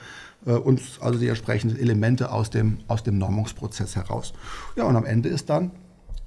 [0.47, 4.33] äh, und also die entsprechenden Elemente aus dem, aus dem Normungsprozess heraus.
[4.77, 5.71] Ja, und am Ende ist dann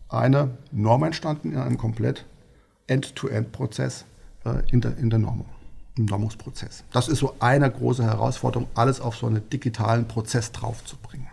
[0.10, 2.26] eine Norm entstanden in einem komplett
[2.88, 4.06] End-to-End-Prozess
[4.72, 5.48] in, der, in der Normung
[5.96, 6.84] im Normungsprozess.
[6.92, 11.28] Das ist so eine große Herausforderung, alles auf so einen digitalen Prozess draufzubringen.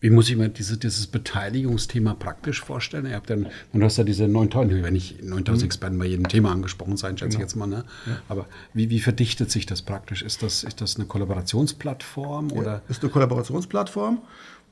[0.00, 3.06] Wie muss ich mir diese, dieses Beteiligungsthema praktisch vorstellen?
[3.06, 5.64] Ihr habt dann, und du hast ja diese 9000, wenn nicht 9000 mhm.
[5.64, 7.38] Experten bei jedem Thema angesprochen sein, schätze genau.
[7.38, 7.66] ich jetzt mal.
[7.66, 7.84] Ne?
[8.04, 8.18] Ja.
[8.28, 10.20] Aber wie, wie verdichtet sich das praktisch?
[10.20, 12.52] Ist das, ist das eine Kollaborationsplattform?
[12.52, 12.72] Oder?
[12.72, 14.18] Ja, ist eine Kollaborationsplattform.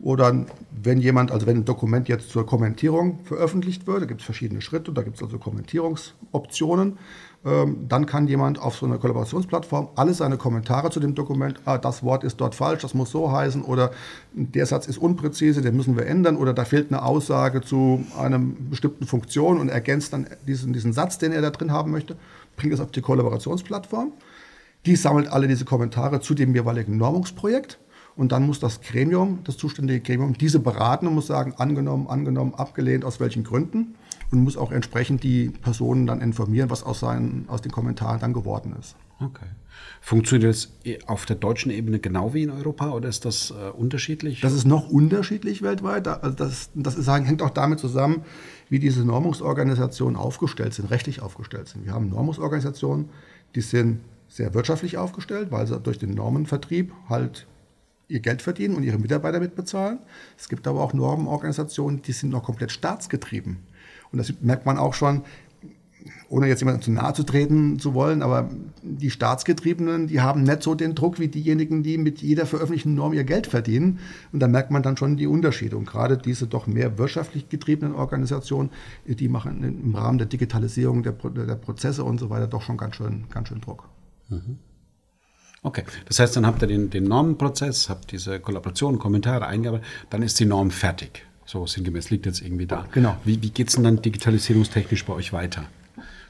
[0.01, 4.27] Oder wenn jemand, also wenn ein Dokument jetzt zur Kommentierung veröffentlicht wird, da gibt es
[4.27, 6.99] verschiedene Schritte, da gibt es also Kommentierungsoptionen,
[7.45, 12.05] dann kann jemand auf so einer Kollaborationsplattform alle seine Kommentare zu dem Dokument, ah, das
[12.05, 13.91] Wort ist dort falsch, das muss so heißen, oder
[14.33, 18.39] der Satz ist unpräzise, den müssen wir ändern, oder da fehlt eine Aussage zu einer
[18.39, 22.15] bestimmten Funktion und ergänzt dann diesen, diesen Satz, den er da drin haben möchte,
[22.57, 24.13] bringt es auf die Kollaborationsplattform.
[24.87, 27.79] Die sammelt alle diese Kommentare zu dem jeweiligen Normungsprojekt
[28.15, 32.55] und dann muss das Gremium, das zuständige Gremium, diese beraten und muss sagen, angenommen, angenommen,
[32.55, 33.97] abgelehnt, aus welchen Gründen.
[34.33, 38.33] Und muss auch entsprechend die Personen dann informieren, was aus, seinen, aus den Kommentaren dann
[38.33, 38.97] geworden ist.
[39.21, 39.47] Okay.
[40.01, 40.71] Funktioniert das
[41.07, 44.41] auf der deutschen Ebene genau wie in Europa oder ist das äh, unterschiedlich?
[44.41, 46.09] Das ist noch unterschiedlich weltweit.
[46.09, 48.25] Also das, das ist, hängt auch damit zusammen,
[48.69, 51.85] wie diese Normungsorganisationen aufgestellt sind, rechtlich aufgestellt sind.
[51.85, 53.11] Wir haben Normungsorganisationen,
[53.55, 57.47] die sind sehr wirtschaftlich aufgestellt, weil sie durch den Normenvertrieb halt
[58.09, 59.99] ihr Geld verdienen und ihre Mitarbeiter mitbezahlen.
[60.39, 63.59] Es gibt aber auch Normenorganisationen, die sind noch komplett staatsgetrieben.
[64.13, 65.23] Und das merkt man auch schon,
[66.33, 68.49] ohne jetzt jemandem zu nahe zu treten zu wollen, aber
[68.83, 73.13] die Staatsgetriebenen, die haben nicht so den Druck wie diejenigen, die mit jeder veröffentlichten Norm
[73.13, 73.99] ihr Geld verdienen.
[74.33, 75.77] Und da merkt man dann schon die Unterschiede.
[75.77, 78.71] Und gerade diese doch mehr wirtschaftlich getriebenen Organisationen,
[79.07, 82.97] die machen im Rahmen der Digitalisierung der, der Prozesse und so weiter doch schon ganz
[82.97, 83.89] schön, ganz schön Druck.
[84.31, 84.59] Mhm.
[85.63, 90.23] Okay, das heißt, dann habt ihr den, den Normenprozess, habt diese Kollaboration, Kommentare eingearbeitet, dann
[90.23, 91.25] ist die Norm fertig.
[91.53, 92.87] So sinngemäß liegt jetzt irgendwie da.
[92.93, 93.19] Genau.
[93.27, 95.65] Wie, wie geht es denn dann digitalisierungstechnisch bei euch weiter?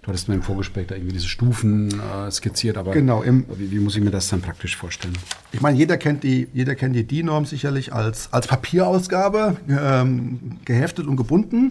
[0.02, 3.70] Du hattest mir im Vorgespräch da irgendwie diese Stufen äh, skizziert, aber genau, im, wie,
[3.70, 5.16] wie, muss ich mir das dann praktisch vorstellen?
[5.52, 11.06] Ich meine, jeder kennt die, jeder kennt die DIN-Norm sicherlich als, als Papierausgabe, ähm, geheftet
[11.06, 11.70] und gebunden.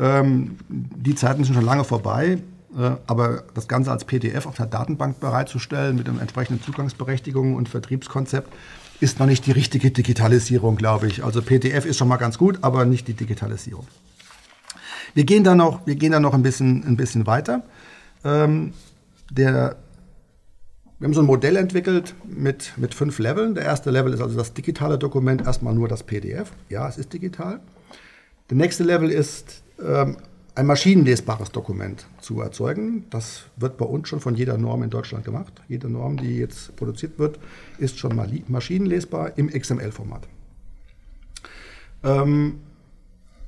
[0.00, 2.38] Ähm, die Zeiten sind schon lange vorbei.
[2.74, 7.68] Äh, aber das Ganze als PDF auf einer Datenbank bereitzustellen mit einem entsprechenden Zugangsberechtigungen und
[7.68, 8.50] Vertriebskonzept
[9.00, 11.24] ist noch nicht die richtige Digitalisierung, glaube ich.
[11.24, 13.86] Also PDF ist schon mal ganz gut, aber nicht die Digitalisierung.
[15.14, 17.62] Wir gehen da noch, wir gehen da noch ein, bisschen, ein bisschen weiter.
[18.24, 18.72] Ähm,
[19.30, 19.76] der,
[20.98, 23.54] wir haben so ein Modell entwickelt mit, mit fünf Leveln.
[23.54, 26.52] Der erste Level ist also das digitale Dokument, erstmal nur das PDF.
[26.68, 27.60] Ja, es ist digital.
[28.50, 30.16] Der nächste Level ist ähm,
[30.58, 33.04] ein maschinenlesbares Dokument zu erzeugen.
[33.10, 35.52] Das wird bei uns schon von jeder Norm in Deutschland gemacht.
[35.68, 37.38] Jede Norm, die jetzt produziert wird,
[37.78, 40.26] ist schon maschinenlesbar im XML-Format.
[42.02, 42.58] Ähm,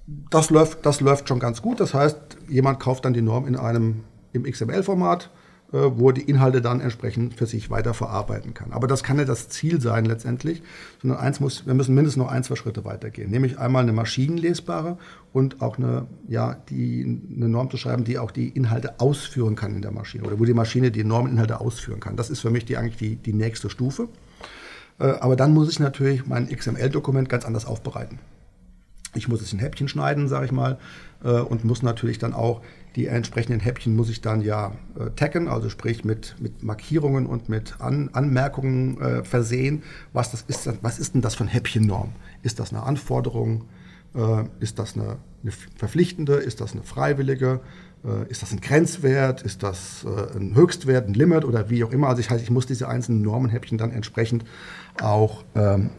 [0.07, 1.81] das, läuft, das läuft schon ganz gut.
[1.81, 2.17] Das heißt,
[2.49, 5.31] jemand kauft dann die Norm in einem, im XML-Format
[5.73, 8.73] wo er die Inhalte dann entsprechend für sich weiter verarbeiten kann.
[8.73, 10.63] Aber das kann nicht das Ziel sein letztendlich,
[11.01, 13.31] sondern eins muss, wir müssen mindestens noch ein, zwei Schritte weitergehen.
[13.31, 14.99] Nämlich einmal eine maschinenlesbare
[15.33, 19.77] und auch eine, ja, die, eine Norm zu schreiben, die auch die Inhalte ausführen kann
[19.77, 22.17] in der Maschine oder wo die Maschine die Norminhalte ausführen kann.
[22.17, 24.09] Das ist für mich die, eigentlich die, die nächste Stufe.
[24.99, 28.19] Äh, aber dann muss ich natürlich mein XML-Dokument ganz anders aufbereiten.
[29.15, 30.79] Ich muss es in Häppchen schneiden, sage ich mal,
[31.25, 32.63] äh, und muss natürlich dann auch
[32.97, 37.49] die entsprechenden Häppchen muss ich dann ja äh, taggen, also sprich mit, mit Markierungen und
[37.49, 39.83] mit An Anmerkungen äh, versehen.
[40.13, 42.13] Was, das ist, was ist denn das für eine Häppchennorm?
[42.43, 43.65] Ist das eine Anforderung?
[44.15, 46.35] Äh, ist das eine, eine, verpflichtende?
[46.35, 47.61] Ist das eine freiwillige?
[48.05, 49.43] Äh, ist das ein Grenzwert?
[49.43, 52.09] Ist das äh, ein Höchstwert, ein Limit oder wie auch immer?
[52.09, 54.45] Also ich, heißt, ich muss diese einzelnen Normenhäppchen dann entsprechend
[55.01, 55.91] auch, ähm,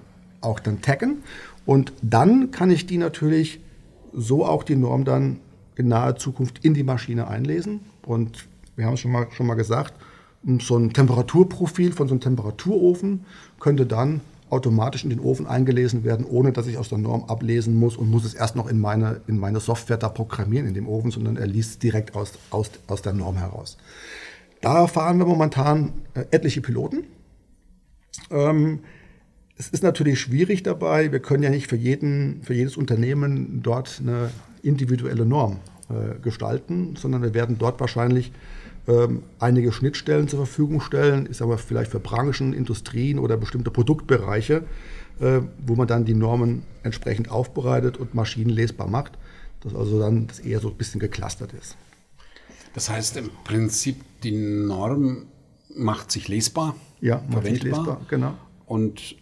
[0.41, 1.23] auch dann taggen.
[1.65, 3.62] Und dann kann ich die natürlich
[4.13, 5.39] so auch die Norm dann
[5.82, 7.82] in naher Zukunft in die Maschine einlesen.
[8.06, 9.94] Und wir haben es schon mal, schon mal gesagt,
[10.60, 13.26] so ein Temperaturprofil von so einem Temperaturofen
[13.60, 17.76] könnte dann automatisch in den Ofen eingelesen werden, ohne dass ich aus der Norm ablesen
[17.76, 20.88] muss und muss es erst noch in meine, in meine Software da programmieren in dem
[20.88, 23.78] Ofen, sondern er liest direkt aus, aus, aus der Norm heraus.
[24.60, 27.06] Da fahren wir momentan äh, etliche Piloten.
[28.30, 28.80] Ähm,
[29.58, 31.12] es ist natürlich schwierig dabei.
[31.12, 34.32] Wir können ja nicht für, jeden, für jedes Unternehmen dort eine
[34.63, 35.60] individuelle Norm
[35.91, 38.32] äh, gestalten, sondern wir werden dort wahrscheinlich
[38.88, 44.63] ähm, einige Schnittstellen zur Verfügung stellen, ist aber vielleicht für Branchen, Industrien oder bestimmte Produktbereiche,
[45.19, 49.17] äh, wo man dann die Normen entsprechend aufbereitet und maschinenlesbar macht,
[49.62, 51.77] dass also dann das eher so ein bisschen geclustert ist.
[52.73, 55.27] Das heißt im Prinzip, die Norm
[55.75, 58.34] macht sich lesbar, ja, macht sich lesbar, genau.
[58.65, 59.15] Und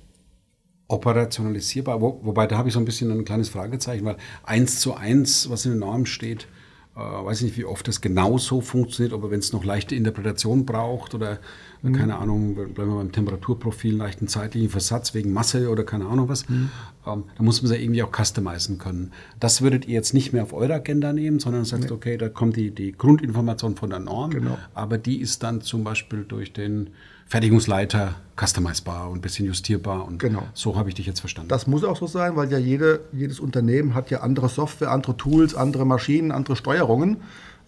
[0.88, 4.95] operationalisierbar, wo, wobei da habe ich so ein bisschen ein kleines Fragezeichen, weil eins zu
[4.95, 6.47] eins, was in der Norm steht,
[6.95, 10.65] äh, weiß nicht, wie oft das genau so funktioniert, aber wenn es noch leichte Interpretation
[10.65, 11.39] braucht oder
[11.82, 11.93] mhm.
[11.93, 16.49] keine Ahnung, bleiben wir beim Temperaturprofil, leichten zeitlichen Versatz wegen Masse oder keine Ahnung was,
[16.49, 16.69] mhm.
[17.06, 19.12] ähm, da muss man es ja irgendwie auch customizen können.
[19.39, 21.95] Das würdet ihr jetzt nicht mehr auf eure Agenda nehmen, sondern sagst, nee.
[21.95, 24.58] okay, da kommt die, die Grundinformation von der Norm, genau.
[24.73, 26.89] aber die ist dann zum Beispiel durch den
[27.29, 30.05] Fertigungsleiter customizbar und ein bisschen justierbar.
[30.05, 30.43] Und genau.
[30.53, 31.49] so habe ich dich jetzt verstanden.
[31.49, 35.15] Das muss auch so sein, weil ja jede, jedes Unternehmen hat ja andere Software, andere
[35.15, 37.17] Tools, andere Maschinen, andere Steuerungen,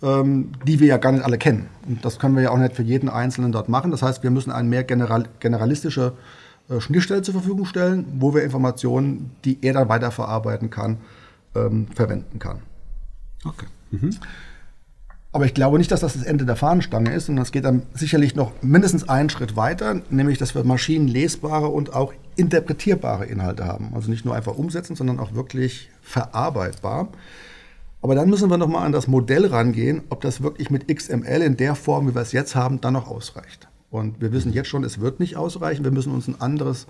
[0.02, 1.67] ähm, die wir ja gar nicht alle kennen.
[1.88, 3.91] Und das können wir ja auch nicht für jeden Einzelnen dort machen.
[3.91, 6.13] Das heißt, wir müssen eine mehr general, generalistische
[6.67, 10.97] äh, Schnittstelle zur Verfügung stellen, wo wir Informationen, die er dann weiterverarbeiten kann,
[11.54, 12.62] ähm, verwenden kann.
[13.45, 13.67] Okay.
[13.91, 14.15] Mhm.
[15.34, 17.84] Aber ich glaube nicht, dass das das Ende der Fahnenstange ist, sondern es geht dann
[17.94, 23.91] sicherlich noch mindestens einen Schritt weiter, nämlich dass wir maschinenlesbare und auch interpretierbare Inhalte haben.
[23.96, 27.10] Also nicht nur einfach umsetzen, sondern auch wirklich verarbeitbar.
[28.02, 31.56] Aber dann müssen wir nochmal an das Modell rangehen, ob das wirklich mit XML in
[31.56, 33.70] der Form, wie wir es jetzt haben, dann noch ausreicht.
[33.89, 35.84] Und wir wissen jetzt schon, es wird nicht ausreichen.
[35.84, 36.88] Wir müssen uns ein anderes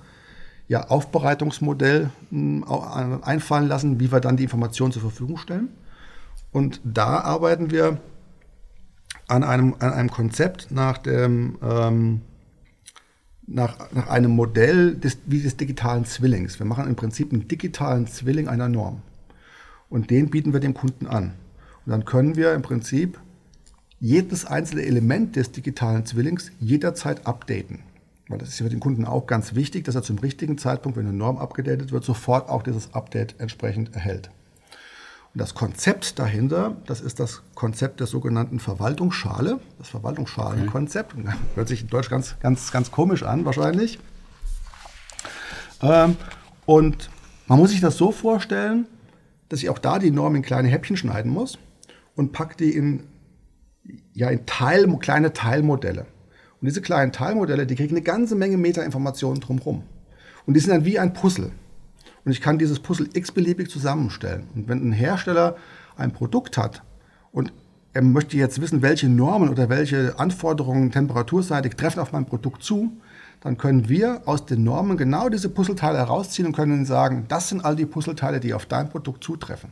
[0.68, 2.64] ja, Aufbereitungsmodell hm,
[3.22, 5.70] einfallen lassen, wie wir dann die Informationen zur Verfügung stellen.
[6.52, 8.00] Und da arbeiten wir
[9.32, 12.22] an einem, an einem Konzept nach dem ähm,
[13.48, 16.60] nach, nach einem Modell des, wie des digitalen Zwillings.
[16.60, 19.02] Wir machen im Prinzip einen digitalen Zwilling einer Norm.
[19.90, 21.34] Und den bieten wir dem Kunden an.
[21.86, 23.20] Und dann können wir im Prinzip
[24.00, 27.80] jedes einzelne Element des digitalen Zwillings jederzeit updaten.
[28.30, 31.08] Weil das ist für den Kunden auch ganz wichtig, dass er zum richtigen Zeitpunkt, wenn
[31.08, 34.30] eine Norm abgedatet wird, sofort auch dieses Update entsprechend erhält.
[35.34, 41.14] Und das Konzept dahinter, das ist das Konzept der sogenannten Verwaltungsschale, das Verwaltungsschalenkonzept.
[41.18, 41.34] Okay.
[41.56, 44.00] Hört sich in Deutsch ganz, ganz, ganz komisch an, wahrscheinlich.
[45.82, 46.18] Ähm,
[46.66, 47.10] und
[47.48, 48.88] man muss sich das so vorstellen,
[49.48, 51.58] dass ich auch da die Norm in kleine Häppchen schneiden muss
[52.16, 53.04] und packe die in,
[54.14, 56.08] ja, in Teil, kleine Teilmodelle.
[56.60, 59.84] Und diese kleinen Teilmodelle, die kriegen eine ganze Menge Metainformationen drumherum.
[60.46, 61.52] Und die sind dann wie ein Puzzle.
[62.24, 64.48] Und ich kann dieses Puzzle x-beliebig zusammenstellen.
[64.56, 65.56] Und wenn ein Hersteller
[65.96, 66.84] ein Produkt hat
[67.32, 67.52] und
[67.94, 72.92] er möchte jetzt wissen, welche Normen oder welche Anforderungen temperaturseitig treffen auf mein Produkt zu,
[73.42, 77.66] dann können wir aus den Normen genau diese Puzzleteile herausziehen und können sagen, das sind
[77.66, 79.72] all die Puzzleteile, die auf dein Produkt zutreffen.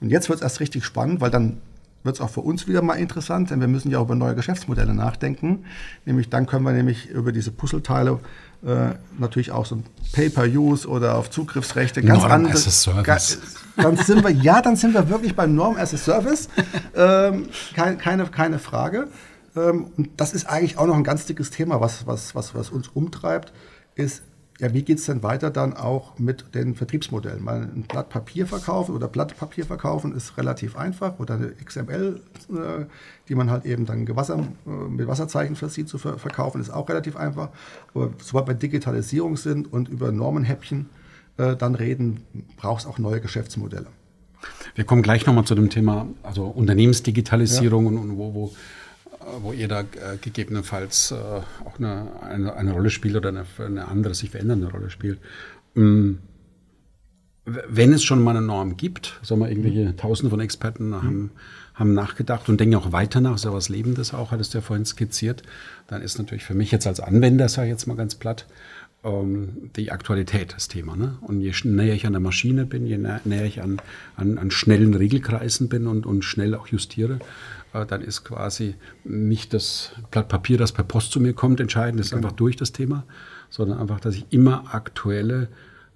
[0.00, 1.60] Und jetzt wird es erst richtig spannend, weil dann
[2.02, 4.34] wird es auch für uns wieder mal interessant, denn wir müssen ja auch über neue
[4.34, 5.64] Geschäftsmodelle nachdenken.
[6.04, 8.20] Nämlich dann können wir nämlich über diese Puzzleteile
[8.64, 12.54] äh, natürlich auch so ein Pay-per-Use oder auf Zugriffsrechte ganz Norm andere.
[12.54, 13.38] As a Service.
[13.76, 16.48] Dann sind wir, ja, dann sind wir wirklich beim Norm as a Service.
[16.94, 19.08] Ähm, kein, keine, keine Frage.
[19.56, 22.70] Ähm, und das ist eigentlich auch noch ein ganz dickes Thema, was, was, was, was
[22.70, 23.52] uns umtreibt,
[23.94, 24.22] ist,
[24.60, 27.44] ja, wie geht es denn weiter dann auch mit den Vertriebsmodellen?
[27.46, 32.20] Weil ein Blatt Papier verkaufen oder Blatt Papier verkaufen ist relativ einfach oder eine XML,
[32.50, 32.84] äh,
[33.28, 36.88] die man halt eben dann Gewasser, äh, mit Wasserzeichen versieht, zu ver verkaufen, ist auch
[36.90, 37.48] relativ einfach.
[37.94, 40.90] Aber sobald wir Digitalisierung sind und über Normenhäppchen
[41.38, 42.22] äh, dann reden,
[42.58, 43.86] braucht es auch neue Geschäftsmodelle.
[44.74, 47.90] Wir kommen gleich nochmal zu dem Thema also Unternehmensdigitalisierung ja.
[47.90, 48.52] und, und wo, wo
[49.42, 53.88] wo ihr da äh, gegebenenfalls äh, auch eine, eine, eine, Rolle spielt oder eine, eine,
[53.88, 55.18] andere, sich verändernde Rolle spielt.
[55.74, 56.14] Mm,
[57.44, 59.96] wenn es schon mal eine Norm gibt, sagen wir, irgendwelche mhm.
[59.96, 61.02] Tausende von Experten mhm.
[61.02, 61.30] haben,
[61.74, 64.62] haben nachgedacht und denken auch weiter nach, ist ja was Lebendes auch, hattest du ja
[64.62, 65.42] vorhin skizziert,
[65.86, 68.46] dann ist natürlich für mich jetzt als Anwender, sage ich jetzt mal ganz platt,
[69.02, 70.96] ähm, die Aktualität das Thema.
[70.96, 71.16] Ne?
[71.22, 73.80] Und je näher ich an der Maschine bin, je näher ich an,
[74.16, 77.18] an, an schnellen Regelkreisen bin und, und schnell auch justiere,
[77.72, 82.06] dann ist quasi nicht das Blatt Papier, das per Post zu mir kommt, entscheidend, das
[82.06, 82.24] ist genau.
[82.26, 83.04] einfach durch das Thema,
[83.48, 85.48] sondern einfach, dass ich immer aktuelle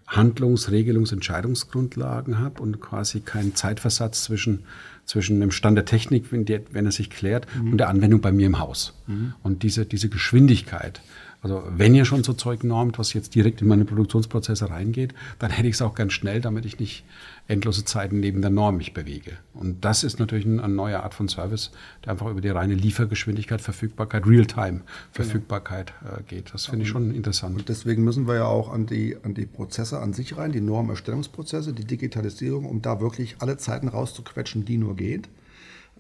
[0.07, 4.65] Handlungs-, Regelungs-, Entscheidungsgrundlagen habe und quasi keinen Zeitversatz zwischen,
[5.05, 7.73] zwischen dem Stand der Technik, wenn, der, wenn er sich klärt, mhm.
[7.73, 8.95] und der Anwendung bei mir im Haus.
[9.07, 9.35] Mhm.
[9.43, 11.01] Und diese, diese Geschwindigkeit,
[11.45, 15.51] also wenn ihr schon so Zeug normt, was jetzt direkt in meine Produktionsprozesse reingeht, dann
[15.51, 17.05] hätte ich es auch ganz schnell, damit ich nicht
[17.49, 19.33] endlose Zeiten neben der Norm mich bewege.
[19.53, 21.71] Und das ist natürlich eine neue Art von Service,
[22.03, 26.17] der einfach über die reine Liefergeschwindigkeit, Verfügbarkeit, Realtime-Verfügbarkeit genau.
[26.17, 26.55] äh, geht.
[26.55, 27.59] Das finde ich schon interessant.
[27.59, 30.63] Und deswegen müssen wir ja auch an die, an die Prozesse an sich rein, die
[30.63, 35.29] Normerstellungsprozesse, die Digitalisierung, um da wirklich alle Zeiten rauszuquetschen, die nur geht.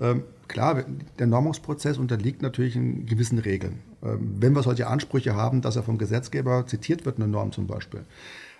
[0.00, 0.85] Ähm, klar,
[1.18, 3.80] der Normungsprozess unterliegt natürlich in gewissen Regeln.
[4.02, 7.66] Ähm, wenn wir solche Ansprüche haben, dass er vom Gesetzgeber zitiert wird, eine Norm zum
[7.66, 8.04] Beispiel,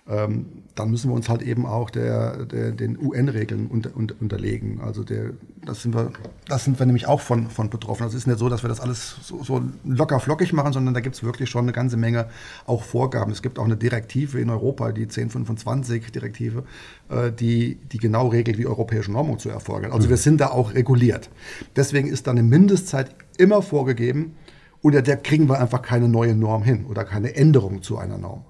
[0.07, 4.81] ähm, dann müssen wir uns halt eben auch der, der, den UN-Regeln unter, unter, unterlegen.
[4.81, 5.31] Also der,
[5.65, 6.11] das, sind wir,
[6.47, 8.03] das sind wir nämlich auch von, von betroffen.
[8.03, 10.93] Also es ist nicht so, dass wir das alles so, so locker flockig machen, sondern
[10.93, 12.27] da gibt es wirklich schon eine ganze Menge
[12.67, 13.31] auch Vorgaben.
[13.31, 16.65] Es gibt auch eine Direktive in Europa, die 1025-Direktive,
[17.09, 19.91] äh, die, die genau regelt, wie europäische Normung zu erfolgen.
[19.91, 20.11] Also mhm.
[20.11, 21.31] wir sind da auch reguliert.
[21.75, 24.35] Deswegen ist da eine Mindestzeit immer vorgegeben,
[24.81, 28.43] unter der kriegen wir einfach keine neue Norm hin oder keine Änderung zu einer Norm.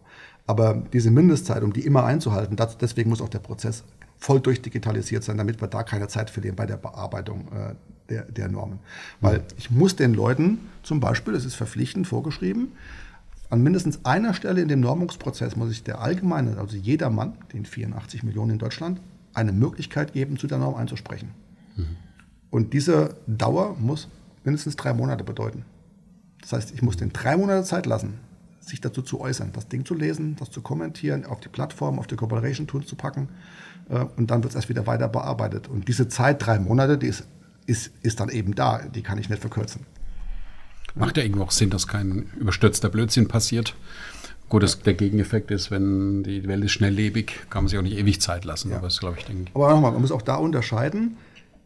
[0.48, 3.84] Aber diese Mindestzeit, um die immer einzuhalten, das, deswegen muss auch der Prozess
[4.18, 7.76] voll durchdigitalisiert sein, damit wir da keine Zeit verlieren bei der Bearbeitung äh,
[8.10, 8.80] der, der, Normen.
[9.22, 12.74] Weil ich muss den Leuten zum Beispiel, das ist verpflichtend vorgeschrieben,
[13.50, 17.66] an mindestens einer Stelle in dem Normungsprozess muss ich der Allgemeine, also jeder Mann, den
[17.66, 19.00] 84 Millionen in Deutschland,
[19.34, 21.32] eine Möglichkeit geben, zu der Norm einzusprechen.
[21.76, 21.98] Mhm.
[22.50, 24.08] Und diese Dauer muss
[24.44, 25.66] mindestens drei Monate bedeuten.
[26.42, 28.16] Das heißt, ich muss den drei Monate Zeit lassen,
[28.66, 32.08] sich dazu zu äußern, das Ding zu lesen, das zu kommentieren, auf die Plattform, auf
[32.08, 33.30] die Cooperation Tools zu packen
[33.90, 35.68] äh, und dann wird es erst wieder weiter bearbeitet.
[35.68, 37.28] Und diese Zeit, drei Monate, die ist,
[37.66, 39.86] ist, ist dann eben da, die kann ich nicht verkürzen.
[40.96, 43.76] Macht ja irgendwo auch Sinn, dass kein überstürzter Blödsinn passiert.
[44.48, 47.98] Gut, das, der Gegeneffekt ist, wenn die Welt ist schnelllebig, kann man sich auch nicht
[47.98, 48.70] ewig Zeit lassen.
[48.70, 48.78] Ja.
[48.78, 51.18] Aber, das, ich, denke aber nochmal, man muss auch da unterscheiden.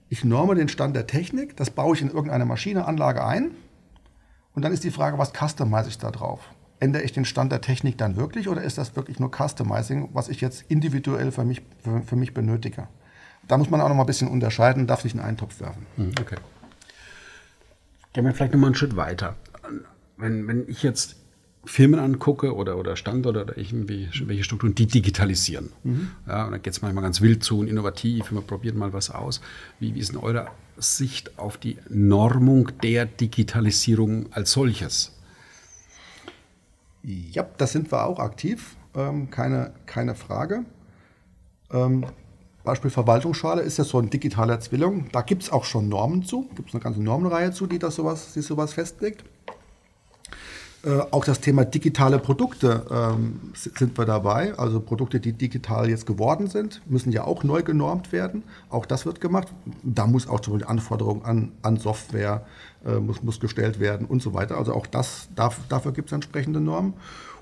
[0.08, 3.52] Ich norme den Stand der Technik, das baue ich in irgendeine Maschineanlage ein.
[4.56, 6.40] Und dann ist die Frage, was customize ich da drauf?
[6.80, 10.30] Ändere ich den Stand der Technik dann wirklich oder ist das wirklich nur Customizing, was
[10.30, 12.88] ich jetzt individuell für mich, für, für mich benötige?
[13.48, 15.86] Da muss man auch noch mal ein bisschen unterscheiden, darf nicht in einen Topf werfen.
[15.96, 16.38] Hm, okay.
[18.14, 19.36] Gehen wir vielleicht noch mal einen Schritt weiter.
[20.18, 21.16] Wenn, wenn ich jetzt
[21.66, 25.72] Firmen angucke oder, oder Standorte oder irgendwie welche Strukturen, die digitalisieren.
[25.84, 26.12] Mhm.
[26.28, 29.10] Ja, und da geht es manchmal ganz wild zu und innovativ, man probiert mal was
[29.10, 29.42] aus.
[29.80, 35.19] Wie, wie ist denn eure Sicht auf die Normung der Digitalisierung als solches?
[37.04, 40.66] Ja, das sind wir auch aktiv, ähm, keine, keine Frage.
[41.72, 42.06] Ähm,
[42.64, 45.08] Beispiel Verwaltungsschale ist ja so ein digitaler Zwilling.
[45.12, 47.96] Da gibt es auch schon Normen zu, gibt es eine ganze Normenreihe zu, die das
[47.96, 49.24] sowas, die sowas festlegt.
[50.82, 54.58] Äh, auch das Thema digitale Produkte ähm, sind wir dabei.
[54.58, 58.44] Also Produkte, die digital jetzt geworden sind, müssen ja auch neu genormt werden.
[58.70, 59.50] Auch das wird gemacht.
[59.84, 62.46] Da muss auch zum Beispiel Anforderungen an, an Software
[62.86, 64.58] äh, muss, muss gestellt werden und so weiter.
[64.58, 66.94] Also auch das, darf, dafür gibt es entsprechende Normen.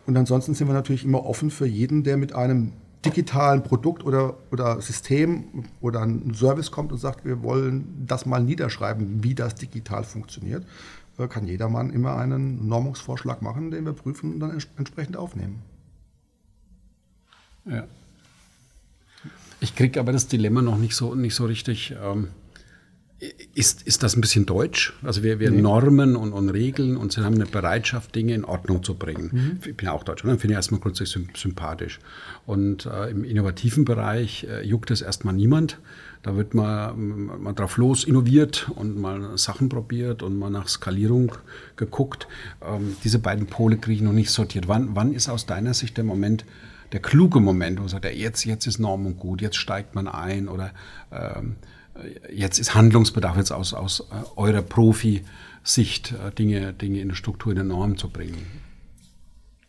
[0.08, 2.74] Und ansonsten sind wir natürlich immer offen für jeden, der mit einem
[3.06, 8.42] digitalen Produkt oder, oder System oder ein Service kommt und sagt, wir wollen das mal
[8.42, 10.66] niederschreiben, wie das digital funktioniert.
[11.18, 15.62] Äh, kann jedermann immer einen Normungsvorschlag machen, den wir prüfen und dann ents entsprechend aufnehmen.
[17.66, 17.86] Ja.
[19.60, 21.96] Ich kriege aber das Dilemma noch nicht so, nicht so richtig.
[22.02, 22.30] Ähm,
[23.56, 24.94] ist, ist das ein bisschen deutsch?
[25.02, 25.60] Also wir, wir nee.
[25.60, 29.30] Normen und, und Regeln und haben eine Bereitschaft, Dinge in Ordnung zu bringen.
[29.32, 29.60] Mhm.
[29.66, 30.38] Ich bin ja auch Deutsch, ne?
[30.38, 32.00] finde ich erstmal grundsätzlich sympathisch.
[32.46, 35.80] Und äh, im innovativen Bereich äh, juckt es erstmal niemand.
[36.24, 41.34] Da wird man, man drauf los innoviert und mal Sachen probiert und mal nach Skalierung
[41.76, 42.28] geguckt.
[42.62, 44.68] Ähm, diese beiden Pole kriege ich noch nicht sortiert.
[44.68, 46.46] Wann, wann ist aus deiner Sicht der Moment,
[46.92, 50.08] der kluge Moment, wo man sagt, ja, jetzt, jetzt ist Normung gut, jetzt steigt man
[50.08, 50.72] ein oder
[51.12, 51.56] ähm,
[52.32, 57.52] jetzt ist Handlungsbedarf jetzt aus, aus äh, eurer Profi-Sicht äh, Dinge, Dinge in eine Struktur,
[57.52, 58.46] in eine Norm zu bringen?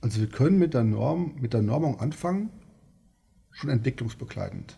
[0.00, 2.50] Also wir können mit der Norm, mit der Normung anfangen,
[3.50, 4.76] schon entwicklungsbegleitend.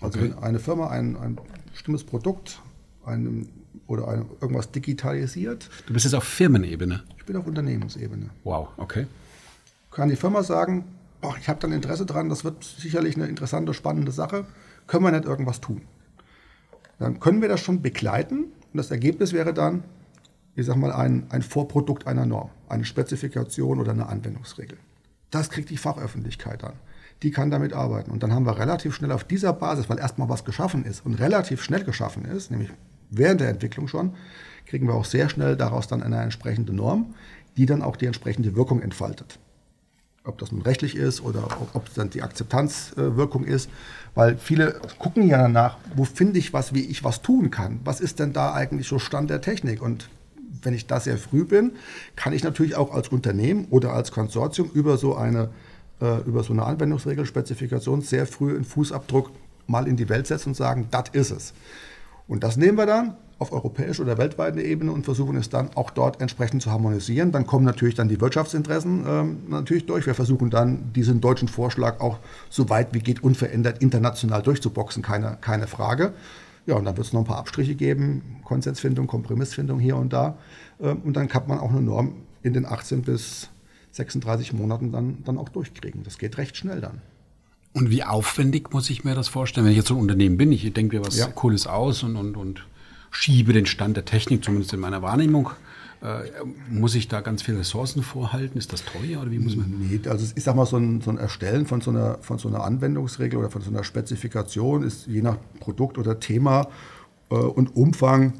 [0.00, 0.30] Also okay.
[0.30, 1.38] wenn eine Firma ein, ein
[1.70, 2.60] bestimmtes Produkt
[3.04, 3.48] einem,
[3.86, 5.70] oder ein, irgendwas digitalisiert.
[5.86, 7.02] Du bist jetzt auf Firmenebene?
[7.16, 8.30] Ich bin auf Unternehmensebene.
[8.44, 9.06] Wow, okay.
[9.90, 10.84] Kann die Firma sagen,
[11.22, 14.46] oh, ich habe dann Interesse dran, das wird sicherlich eine interessante, spannende Sache,
[14.86, 15.82] können wir nicht irgendwas tun?
[16.98, 19.84] Dann können wir das schon begleiten und das Ergebnis wäre dann,
[20.54, 24.78] ich sag mal, ein, ein Vorprodukt einer Norm, eine Spezifikation oder eine Anwendungsregel.
[25.30, 26.74] Das kriegt die Fachöffentlichkeit dann
[27.22, 28.10] die kann damit arbeiten.
[28.10, 31.14] Und dann haben wir relativ schnell auf dieser Basis, weil erstmal was geschaffen ist und
[31.14, 32.70] relativ schnell geschaffen ist, nämlich
[33.10, 34.14] während der Entwicklung schon,
[34.66, 37.14] kriegen wir auch sehr schnell daraus dann eine entsprechende Norm,
[37.56, 39.38] die dann auch die entsprechende Wirkung entfaltet.
[40.24, 43.70] Ob das nun rechtlich ist oder ob es dann die Akzeptanzwirkung ist,
[44.16, 47.80] weil viele gucken ja danach, wo finde ich was, wie ich was tun kann.
[47.84, 49.80] Was ist denn da eigentlich so Stand der Technik?
[49.80, 50.08] Und
[50.62, 51.72] wenn ich da sehr früh bin,
[52.16, 55.50] kann ich natürlich auch als Unternehmen oder als Konsortium über so eine
[56.00, 59.30] äh, über so eine Anwendungsregelspezifikation sehr früh einen Fußabdruck
[59.66, 61.54] mal in die Welt setzen und sagen, das ist es.
[62.28, 65.90] Und das nehmen wir dann auf europäischer oder weltweiter Ebene und versuchen es dann auch
[65.90, 67.32] dort entsprechend zu harmonisieren.
[67.32, 70.06] Dann kommen natürlich dann die Wirtschaftsinteressen ähm, natürlich durch.
[70.06, 72.18] Wir versuchen dann diesen deutschen Vorschlag auch
[72.48, 76.14] so weit wie geht unverändert international durchzuboxen, keine, keine Frage.
[76.64, 80.38] Ja, und dann wird es noch ein paar Abstriche geben, Konsensfindung, Kompromissfindung hier und da.
[80.80, 83.50] Ähm, und dann kann man auch eine Norm in den 18 bis
[83.96, 86.02] 36 Monaten dann, dann auch durchkriegen.
[86.04, 87.00] Das geht recht schnell dann.
[87.72, 90.52] Und wie aufwendig muss ich mir das vorstellen, wenn ich jetzt so ein Unternehmen bin?
[90.52, 91.26] Ich denke mir was ja.
[91.26, 92.66] Cooles aus und, und, und
[93.10, 95.50] schiebe den Stand der Technik, zumindest in meiner Wahrnehmung.
[96.02, 96.30] Äh,
[96.70, 98.58] muss ich da ganz viele Ressourcen vorhalten?
[98.58, 99.74] Ist das teuer oder wie muss man?
[99.78, 102.48] Nee, also ich sag mal, so ein, so ein Erstellen von so, einer, von so
[102.48, 106.68] einer Anwendungsregel oder von so einer Spezifikation ist je nach Produkt oder Thema
[107.30, 108.34] äh, und Umfang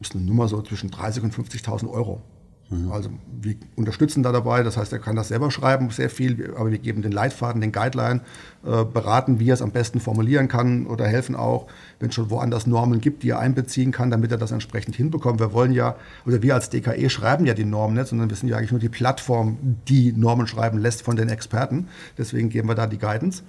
[0.00, 2.22] ist eine Nummer so zwischen 30 und 50.000 Euro.
[2.70, 2.92] Mhm.
[2.92, 3.10] Also
[3.40, 6.78] wir unterstützen da dabei, das heißt, er kann das selber schreiben, sehr viel, aber wir
[6.78, 8.20] geben den Leitfaden, den Guideline,
[8.64, 11.66] äh, beraten, wie er es am besten formulieren kann oder helfen auch,
[11.98, 15.40] wenn es schon woanders Normen gibt, die er einbeziehen kann, damit er das entsprechend hinbekommt.
[15.40, 15.96] Wir wollen ja,
[16.26, 18.80] oder wir als DKE schreiben ja die Normen nicht, sondern wir sind ja eigentlich nur
[18.80, 19.56] die Plattform,
[19.88, 21.88] die Normen schreiben lässt von den Experten.
[22.18, 23.42] Deswegen geben wir da die Guidance.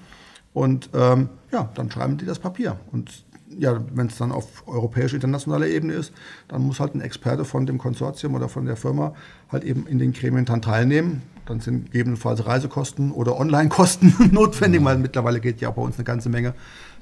[0.53, 2.79] Und ähm, ja, dann schreiben die das Papier.
[2.91, 3.23] Und
[3.59, 6.13] ja, wenn es dann auf europäischer, internationaler Ebene ist,
[6.47, 9.13] dann muss halt ein Experte von dem Konsortium oder von der Firma
[9.51, 11.21] halt eben in den Gremien dann teilnehmen.
[11.45, 16.05] Dann sind gegebenenfalls Reisekosten oder Online-Kosten notwendig, weil mittlerweile geht ja auch bei uns eine
[16.05, 16.53] ganze Menge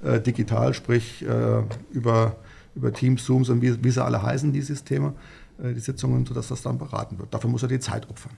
[0.04, 2.38] äh, digital, sprich äh, über,
[2.76, 5.14] über Teams, Zooms und wie, wie sie alle heißen, die Systeme,
[5.62, 7.34] äh, die Sitzungen, sodass das dann beraten wird.
[7.34, 8.34] Dafür muss er die Zeit opfern.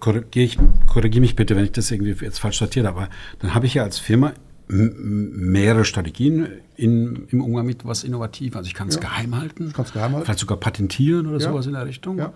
[0.00, 3.08] Korrigiere korrigier mich bitte, wenn ich das irgendwie jetzt falsch sortiere, aber
[3.40, 4.32] dann habe ich ja als Firma
[4.68, 8.54] mehrere Strategien in, im Umgang mit was innovativ.
[8.54, 9.00] Also ich kann es ja.
[9.00, 11.50] geheim halten, geheim halten, vielleicht sogar patentieren oder ja.
[11.50, 12.18] sowas in der Richtung.
[12.18, 12.32] Ja.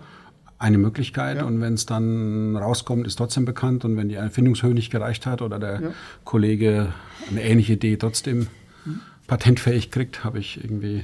[0.57, 4.91] Eine Möglichkeit und wenn es dann rauskommt, ist trotzdem bekannt und wenn die Erfindungshöhe nicht
[4.91, 6.93] gereicht hat oder der Kollege
[7.29, 8.47] eine ähnliche Idee trotzdem
[8.85, 9.01] mhm.
[9.27, 11.03] patentfähig kriegt, habe ich irgendwie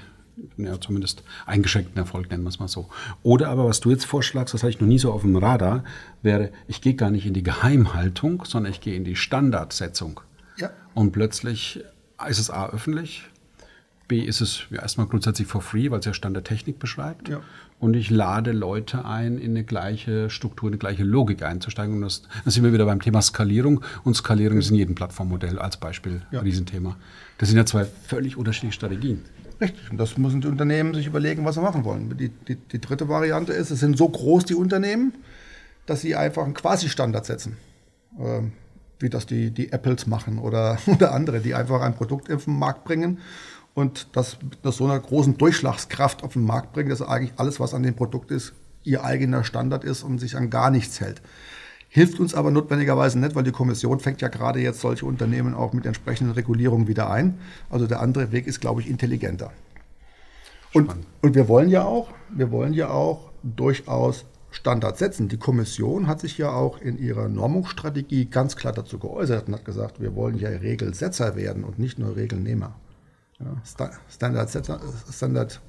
[0.57, 2.87] ja, zumindest eingeschränkten Erfolg, nennen wir es mal so.
[3.21, 5.83] Oder aber, was du jetzt vorschlagst, das hatte ich noch nie so auf dem Radar,
[6.21, 10.21] wäre, ich gehe gar nicht in die Geheimhaltung, sondern ich gehe in die Standardsetzung.
[10.59, 10.71] Ja.
[10.93, 11.83] Und plötzlich
[12.27, 13.23] ist es A öffentlich,
[14.09, 17.29] B ist es ja, erstmal grundsätzlich for free, weil es ja Stand der Technik beschreibt.
[17.29, 17.41] Ja.
[17.79, 21.95] Und ich lade Leute ein, in eine gleiche Struktur, eine gleiche Logik einzusteigen.
[21.95, 23.81] Und das, dann sind wir wieder beim Thema Skalierung.
[24.03, 26.41] Und Skalierung ist in jedem Plattformmodell als Beispiel ja.
[26.41, 26.97] Riesenthema.
[27.37, 29.23] Das sind ja zwei völlig unterschiedliche Strategien.
[29.61, 29.91] Richtig.
[29.91, 32.17] Und das müssen die Unternehmen sich überlegen, was sie machen wollen.
[32.17, 35.13] Die, die, die dritte Variante ist, es sind so groß die Unternehmen,
[35.85, 37.57] dass sie einfach einen Quasi-Standard setzen.
[38.19, 38.53] Ähm,
[38.99, 42.57] wie das die, die Apples machen oder, oder andere, die einfach ein Produkt auf den
[42.57, 43.19] Markt bringen
[43.73, 47.73] und das mit so einer großen Durchschlagskraft auf den Markt bringen, dass eigentlich alles, was
[47.73, 51.21] an dem Produkt ist, ihr eigener Standard ist und sich an gar nichts hält.
[51.91, 55.73] Hilft uns aber notwendigerweise nicht, weil die Kommission fängt ja gerade jetzt solche Unternehmen auch
[55.73, 57.39] mit entsprechenden Regulierungen wieder ein.
[57.69, 59.51] Also der andere Weg ist, glaube ich, intelligenter.
[60.71, 65.29] Und, und wir wollen ja auch, wir wollen ja auch durchaus Standard setzen.
[65.29, 69.65] Die Kommission hat sich ja auch in ihrer Normungsstrategie ganz klar dazu geäußert und hat
[69.65, 72.75] gesagt, wir wollen ja Regelsetzer werden und nicht nur Regelnehmer.
[73.39, 73.61] Ja,
[74.09, 74.81] Standard, Setzer,
[75.11, 75.61] Standard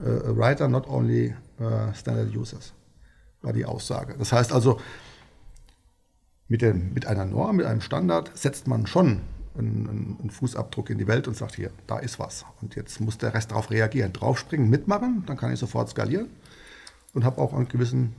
[0.00, 2.74] uh, Writer, not only uh, Standard Users,
[3.40, 4.14] war die Aussage.
[4.18, 4.78] Das heißt also,
[6.48, 9.22] mit, dem, mit einer Norm, mit einem Standard setzt man schon
[9.56, 12.44] einen, einen, Fußabdruck in die Welt und sagt, hier, da ist was.
[12.60, 14.12] Und jetzt muss der Rest darauf reagieren.
[14.12, 16.28] Draufspringen, mitmachen, dann kann ich sofort skalieren
[17.14, 18.14] und habe auch einen gewissen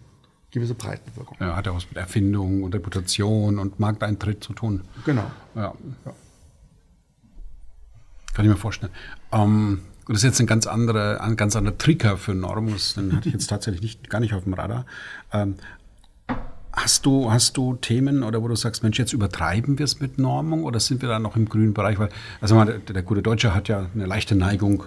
[0.56, 1.38] gewisse Breitenwirkung.
[1.40, 4.82] Ja, hat ja was mit Erfindung und Reputation und Markteintritt zu tun.
[5.06, 5.30] Genau.
[5.56, 5.74] Ja.
[6.06, 6.14] ja.
[8.34, 8.92] Kann ich mir vorstellen.
[9.32, 13.30] Ähm, das ist jetzt ein ganz anderer, ein ganz anderer Trigger für Norm, den hatte
[13.30, 14.86] ich jetzt tatsächlich nicht, gar nicht auf dem Radar.
[15.32, 15.56] Ähm,
[16.78, 20.18] Hast du, hast du Themen oder wo du sagst, Mensch, jetzt übertreiben wir es mit
[20.18, 21.98] Normung oder sind wir da noch im grünen Bereich?
[22.00, 22.10] Weil,
[22.42, 24.84] also mal, der, der gute Deutsche hat ja eine leichte Neigung.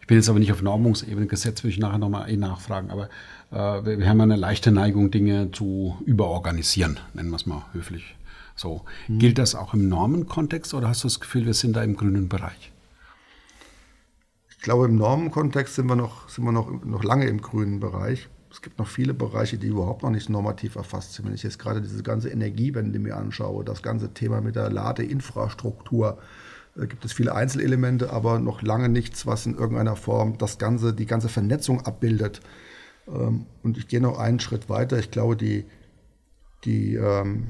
[0.00, 2.90] Ich bin jetzt aber nicht auf Normungsebene gesetzt, würde ich nachher nochmal eh nachfragen.
[2.90, 3.08] Aber
[3.50, 8.16] äh, wir haben eine leichte Neigung, Dinge zu überorganisieren, nennen wir es mal höflich.
[8.56, 8.84] So.
[9.06, 9.18] Mhm.
[9.18, 12.28] Gilt das auch im Normenkontext oder hast du das Gefühl, wir sind da im grünen
[12.28, 12.72] Bereich?
[14.50, 18.28] Ich glaube, im Normenkontext sind wir noch, sind wir noch, noch lange im grünen Bereich.
[18.50, 21.26] Es gibt noch viele Bereiche, die überhaupt noch nicht normativ erfasst sind.
[21.26, 26.18] Wenn ich jetzt gerade diese ganze Energiewende mir anschaue, das ganze Thema mit der Ladeinfrastruktur,
[26.74, 30.92] da gibt es viele Einzelelemente, aber noch lange nichts, was in irgendeiner Form das ganze,
[30.92, 32.40] die ganze Vernetzung abbildet.
[33.12, 34.98] Ähm, und ich gehe noch einen Schritt weiter.
[34.98, 35.64] Ich glaube, die,
[36.64, 37.48] die ähm,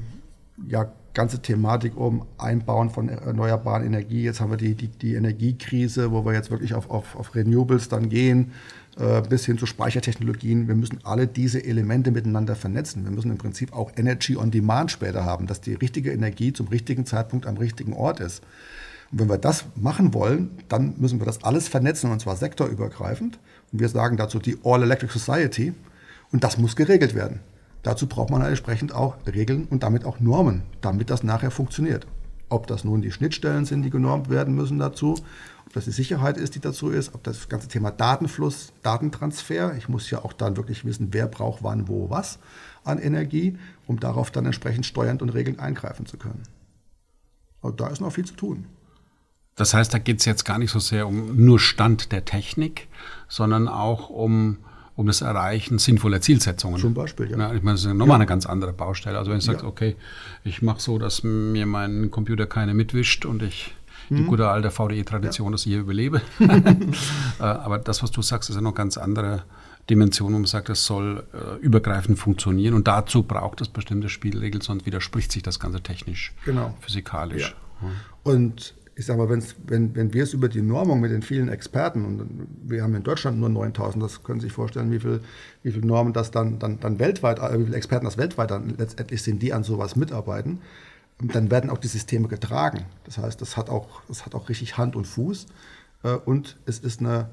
[0.67, 6.11] ja, ganze Thematik um Einbauen von erneuerbaren Energie, jetzt haben wir die, die, die Energiekrise,
[6.11, 8.51] wo wir jetzt wirklich auf, auf, auf Renewables dann gehen,
[8.97, 10.67] äh, bis hin zu Speichertechnologien.
[10.67, 13.03] Wir müssen alle diese Elemente miteinander vernetzen.
[13.03, 16.67] Wir müssen im Prinzip auch Energy on Demand später haben, dass die richtige Energie zum
[16.67, 18.43] richtigen Zeitpunkt am richtigen Ort ist.
[19.11, 23.39] Und wenn wir das machen wollen, dann müssen wir das alles vernetzen und zwar sektorübergreifend.
[23.71, 25.73] Und wir sagen dazu die All Electric Society.
[26.31, 27.39] Und das muss geregelt werden.
[27.81, 32.05] Dazu braucht man entsprechend auch Regeln und damit auch Normen, damit das nachher funktioniert.
[32.49, 35.15] Ob das nun die Schnittstellen sind, die genormt werden müssen dazu,
[35.65, 39.87] ob das die Sicherheit ist, die dazu ist, ob das ganze Thema Datenfluss, Datentransfer, ich
[39.87, 42.39] muss ja auch dann wirklich wissen, wer braucht wann, wo, was
[42.83, 46.43] an Energie, um darauf dann entsprechend steuernd und regelnd eingreifen zu können.
[47.61, 48.65] Aber da ist noch viel zu tun.
[49.59, 52.87] Das heißt, da geht es jetzt gar nicht so sehr um nur Stand der Technik,
[53.27, 54.55] sondern auch um,
[54.95, 56.79] um das Erreichen sinnvoller Zielsetzungen.
[56.79, 57.37] Zum Beispiel, ja.
[57.37, 58.15] ja ich meine, das ist nochmal ja.
[58.15, 59.17] eine ganz andere Baustelle.
[59.17, 59.55] Also wenn ich ja.
[59.55, 59.97] sage, okay,
[60.45, 63.75] ich mache so, dass mir mein Computer keine mitwischt und ich
[64.09, 64.27] die mhm.
[64.27, 66.21] gute alte VDE-Tradition, dass ich hier überlebe.
[67.39, 69.43] Äh, aber das, was du sagst, ist ja noch ganz andere
[69.89, 74.61] Dimension, wo man sagt, es soll äh, übergreifend funktionieren und dazu braucht es bestimmte Spielregeln,
[74.61, 76.75] sonst widerspricht sich das Ganze technisch, genau.
[76.81, 77.55] physikalisch.
[78.23, 82.03] Und ich sage mal, wenn, wenn wir es über die Normung mit den vielen Experten,
[82.03, 85.21] und wir haben in Deutschland nur 9000, das können Sie sich vorstellen, wie viele
[85.63, 88.75] wie viel Normen das dann, dann, dann weltweit, äh, wie viele Experten das weltweit dann
[88.77, 90.59] letztendlich sind, die an sowas mitarbeiten,
[91.17, 92.87] dann werden auch die Systeme getragen.
[93.05, 95.45] Das heißt, das hat auch, das hat auch richtig Hand und Fuß
[96.03, 97.29] äh, und es ist eine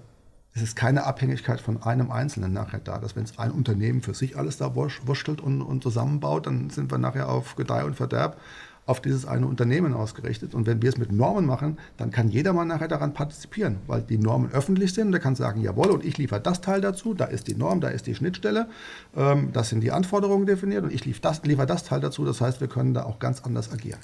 [0.55, 2.99] es ist keine Abhängigkeit von einem Einzelnen nachher da.
[2.99, 6.91] Dass wenn es ein Unternehmen für sich alles da wurschtelt und, und zusammenbaut, dann sind
[6.91, 8.39] wir nachher auf Gedeih und Verderb
[8.87, 10.55] auf dieses eine Unternehmen ausgerichtet.
[10.55, 14.17] Und wenn wir es mit Normen machen, dann kann jedermann nachher daran partizipieren, weil die
[14.17, 15.11] Normen öffentlich sind.
[15.11, 17.89] Der kann sagen, jawohl, und ich liefere das Teil dazu, da ist die Norm, da
[17.89, 18.69] ist die Schnittstelle,
[19.17, 22.25] ähm, das sind die Anforderungen definiert und ich liefere das, liefere das Teil dazu.
[22.25, 24.01] Das heißt, wir können da auch ganz anders agieren.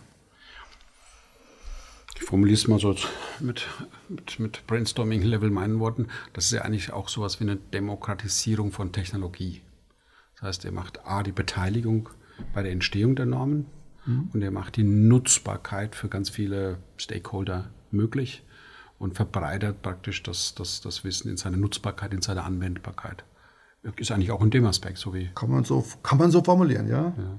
[2.16, 2.94] Ich formuliere es mal so
[3.40, 3.68] mit,
[4.08, 6.08] mit, mit Brainstorming-Level meinen Worten.
[6.32, 9.62] Das ist ja eigentlich auch sowas wie eine Demokratisierung von Technologie.
[10.34, 12.08] Das heißt, er macht A, die Beteiligung
[12.52, 13.66] bei der Entstehung der Normen,
[14.06, 14.30] Mhm.
[14.32, 18.42] Und er macht die Nutzbarkeit für ganz viele Stakeholder möglich
[18.98, 23.24] und verbreitert praktisch das, das, das Wissen in seiner Nutzbarkeit, in seiner Anwendbarkeit.
[23.96, 25.30] Ist eigentlich auch in dem Aspekt so wie.
[25.34, 27.12] Kann man so, kann man so formulieren, ja?
[27.16, 27.38] ja.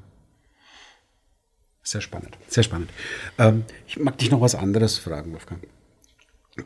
[1.84, 2.90] Sehr spannend, sehr spannend.
[3.38, 5.62] Ähm, ich mag dich noch was anderes fragen, Wolfgang.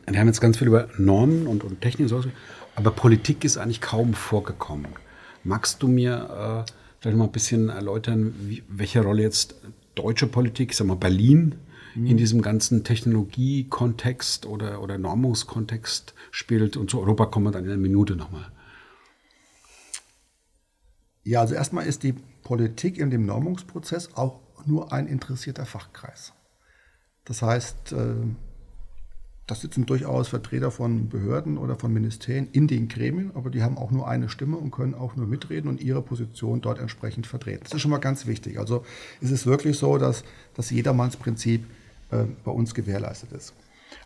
[0.06, 2.10] Wir haben jetzt ganz viel über Normen und, und Technik,
[2.76, 4.92] aber Politik ist eigentlich kaum vorgekommen.
[5.44, 9.54] Magst du mir äh, vielleicht mal ein bisschen erläutern, wie, welche Rolle jetzt
[9.98, 11.56] deutsche Politik, ich sag mal Berlin,
[11.94, 12.06] mhm.
[12.06, 16.76] in diesem ganzen Technologiekontext oder, oder Normungskontext spielt.
[16.76, 18.50] Und zu Europa kommen wir dann in einer Minute nochmal.
[21.24, 26.32] Ja, also erstmal ist die Politik in dem Normungsprozess auch nur ein interessierter Fachkreis.
[27.24, 28.14] Das heißt, äh,
[29.48, 33.78] da sitzen durchaus Vertreter von Behörden oder von Ministerien in den Gremien, aber die haben
[33.78, 37.60] auch nur eine Stimme und können auch nur mitreden und ihre Position dort entsprechend vertreten.
[37.64, 38.58] Das ist schon mal ganz wichtig.
[38.58, 38.84] Also
[39.22, 40.22] ist es wirklich so, dass
[40.54, 41.64] das Jedermannsprinzip
[42.10, 43.54] äh, bei uns gewährleistet ist.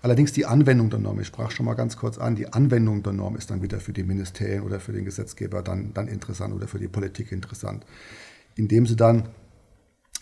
[0.01, 3.13] Allerdings die Anwendung der Norm, ich sprach schon mal ganz kurz an, die Anwendung der
[3.13, 6.69] Norm ist dann wieder für die Ministerien oder für den Gesetzgeber dann, dann interessant oder
[6.69, 7.85] für die Politik interessant,
[8.55, 9.29] indem sie dann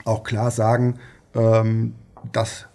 [0.07, 0.99] auch klar sagen,
[1.35, 1.95] ähm,
[2.33, 2.70] dass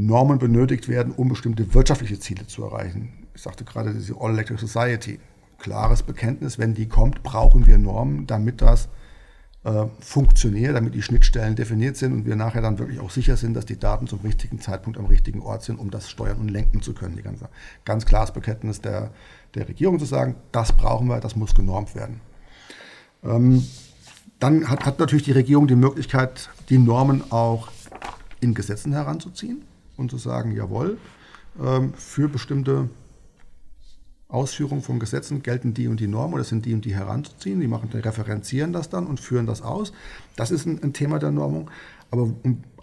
[0.00, 3.26] Normen benötigt werden, um bestimmte wirtschaftliche Ziele zu erreichen.
[3.34, 5.18] Ich sagte gerade diese All Electric Society.
[5.58, 8.88] Klares Bekenntnis, wenn die kommt, brauchen wir Normen, damit das
[9.64, 13.54] äh, funktioniert, damit die Schnittstellen definiert sind und wir nachher dann wirklich auch sicher sind,
[13.54, 16.80] dass die Daten zum richtigen Zeitpunkt am richtigen Ort sind, um das steuern und lenken
[16.80, 17.16] zu können.
[17.16, 17.48] Die ganze,
[17.84, 19.10] ganz klares Bekenntnis der,
[19.56, 22.20] der Regierung zu sagen, das brauchen wir, das muss genormt werden.
[23.24, 23.66] Ähm,
[24.38, 27.68] dann hat, hat natürlich die Regierung die Möglichkeit, die Normen auch
[28.40, 29.64] in Gesetzen heranzuziehen
[29.98, 30.96] und zu sagen, jawohl,
[31.62, 32.88] ähm, für bestimmte
[34.28, 37.60] Ausführungen von Gesetzen gelten die und die Normen oder sind die und die heranzuziehen.
[37.60, 39.92] Die machen, die referenzieren das dann und führen das aus.
[40.36, 41.70] Das ist ein, ein Thema der Normung.
[42.10, 42.30] Aber,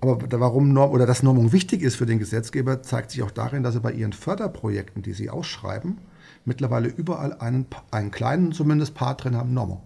[0.01, 3.63] aber warum Norm oder dass Normung wichtig ist für den Gesetzgeber, zeigt sich auch darin,
[3.63, 5.99] dass er bei ihren Förderprojekten, die sie ausschreiben,
[6.45, 9.81] mittlerweile überall einen, einen kleinen zumindest Part drin haben, Normung.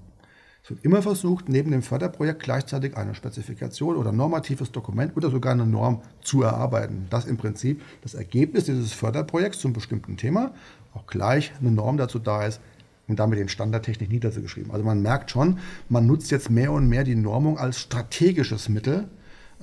[0.69, 5.53] Es wird immer versucht, neben dem Förderprojekt gleichzeitig eine Spezifikation oder normatives Dokument oder sogar
[5.53, 7.07] eine Norm zu erarbeiten.
[7.09, 10.53] Das im Prinzip das Ergebnis dieses Förderprojekts zum bestimmten Thema,
[10.93, 12.61] auch gleich eine Norm dazu da ist,
[13.07, 14.69] und damit den Standardtechnik niederzugeschrieben.
[14.69, 15.57] Also man merkt schon,
[15.89, 19.09] man nutzt jetzt mehr und mehr die Normung als strategisches Mittel,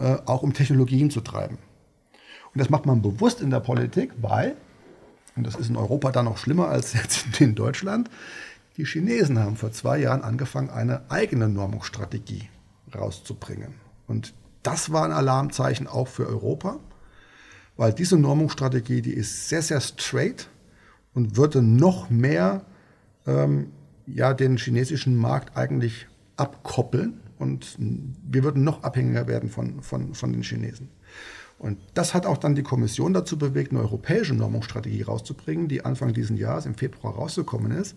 [0.01, 1.59] äh, auch um Technologien zu treiben.
[2.53, 4.57] Und das macht man bewusst in der Politik, weil,
[5.37, 8.11] und das ist in Europa dann noch schlimmer als jetzt in Deutschland,
[8.77, 12.49] die Chinesen haben vor zwei Jahren angefangen, eine eigene Normungsstrategie
[12.95, 13.75] rauszubringen.
[14.07, 16.79] Und das war ein Alarmzeichen auch für Europa,
[17.77, 20.49] weil diese Normungsstrategie, die ist sehr, sehr straight
[21.15, 22.65] und würde noch mehr
[23.27, 23.73] ähm,
[24.07, 26.07] ja, den chinesischen Markt eigentlich
[26.37, 30.91] abkoppeln und wir würden noch abhängiger werden von, von, von den Chinesen.
[31.59, 36.13] Und das hat auch dann die Kommission dazu bewegt, eine europäische Normungsstrategie rauszubringen, die Anfang
[36.13, 37.97] dieses Jahres im Februar rausgekommen ist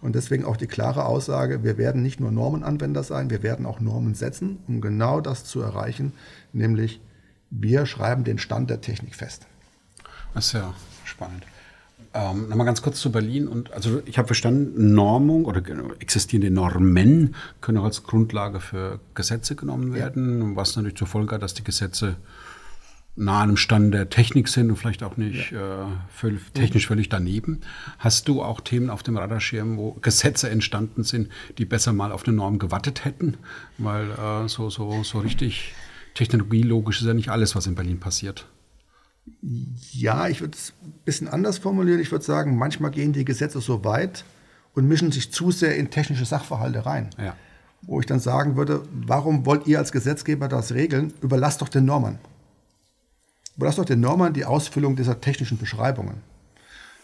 [0.00, 3.80] und deswegen auch die klare Aussage, wir werden nicht nur Normenanwender sein, wir werden auch
[3.80, 6.12] Normen setzen, um genau das zu erreichen,
[6.52, 7.00] nämlich
[7.50, 9.46] Wir schreiben den Stand der Technik fest.
[10.34, 11.44] Das ist ja spannend.
[12.12, 13.48] Ähm, Nochmal ganz kurz zu Berlin.
[13.48, 15.62] Und also ich habe verstanden, Normung oder
[15.98, 20.56] existierende Normen können auch als Grundlage für Gesetze genommen werden, ja.
[20.56, 22.16] was natürlich zur Folge hat, dass die Gesetze
[23.18, 25.82] nah einem Stand der Technik sind und vielleicht auch nicht ja.
[25.82, 27.60] äh, völlig, technisch völlig daneben.
[27.98, 32.26] Hast du auch Themen auf dem Radarschirm, wo Gesetze entstanden sind, die besser mal auf
[32.26, 33.36] eine Norm gewartet hätten?
[33.76, 35.74] Weil äh, so, so, so richtig
[36.14, 38.46] technologielogisch ist ja nicht alles, was in Berlin passiert.
[39.92, 42.00] Ja, ich würde es ein bisschen anders formulieren.
[42.00, 44.24] Ich würde sagen, manchmal gehen die Gesetze so weit
[44.74, 47.10] und mischen sich zu sehr in technische Sachverhalte rein.
[47.18, 47.34] Ja.
[47.82, 51.12] Wo ich dann sagen würde, warum wollt ihr als Gesetzgeber das regeln?
[51.20, 52.18] Überlasst doch den Normen.
[53.58, 56.22] Überlasst doch den Normen die Ausfüllung dieser technischen Beschreibungen.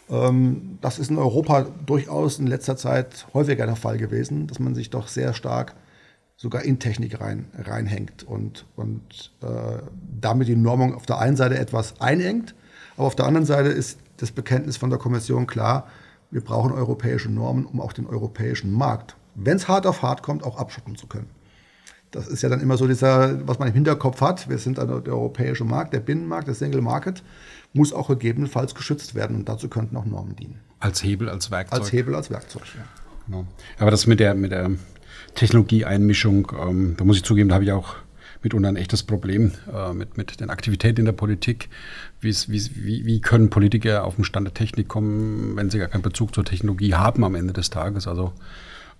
[0.09, 4.76] Ähm, das ist in Europa durchaus in letzter Zeit häufiger der Fall gewesen, dass man
[4.76, 5.74] sich doch sehr stark
[6.36, 9.82] sogar in Technik rein, reinhängt und, und äh,
[10.20, 12.55] damit die Normung auf der einen Seite etwas einengt,
[12.96, 15.88] aber auf der anderen Seite ist das Bekenntnis von der Kommission klar,
[16.30, 20.44] wir brauchen europäische Normen, um auch den europäischen Markt, wenn es hart auf hart kommt,
[20.44, 21.30] auch abschotten zu können.
[22.14, 24.48] Das ist ja dann immer so dieser, was man im Hinterkopf hat.
[24.48, 27.22] Wir sind also der europäische Markt, der Binnenmarkt, der Single Market,
[27.72, 30.60] muss auch gegebenenfalls geschützt werden und dazu könnten auch Normen dienen.
[30.78, 31.80] Als Hebel, als Werkzeug.
[31.80, 32.84] Als Hebel, als Werkzeug, ja.
[33.26, 33.46] Genau.
[33.78, 34.70] Aber das mit der, mit der
[35.34, 37.96] Technologieeinmischung, ähm, da muss ich zugeben, da habe ich auch
[38.44, 41.68] mitunter ein echtes Problem äh, mit, mit den Aktivitäten in der Politik.
[42.20, 45.88] Wie's, wie's, wie, wie können Politiker auf den Stand der Technik kommen, wenn sie gar
[45.88, 48.06] keinen Bezug zur Technologie haben am Ende des Tages?
[48.06, 48.32] Also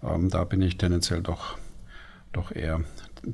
[0.02, 1.56] ähm, da bin ich tendenziell doch,
[2.37, 2.80] doch eher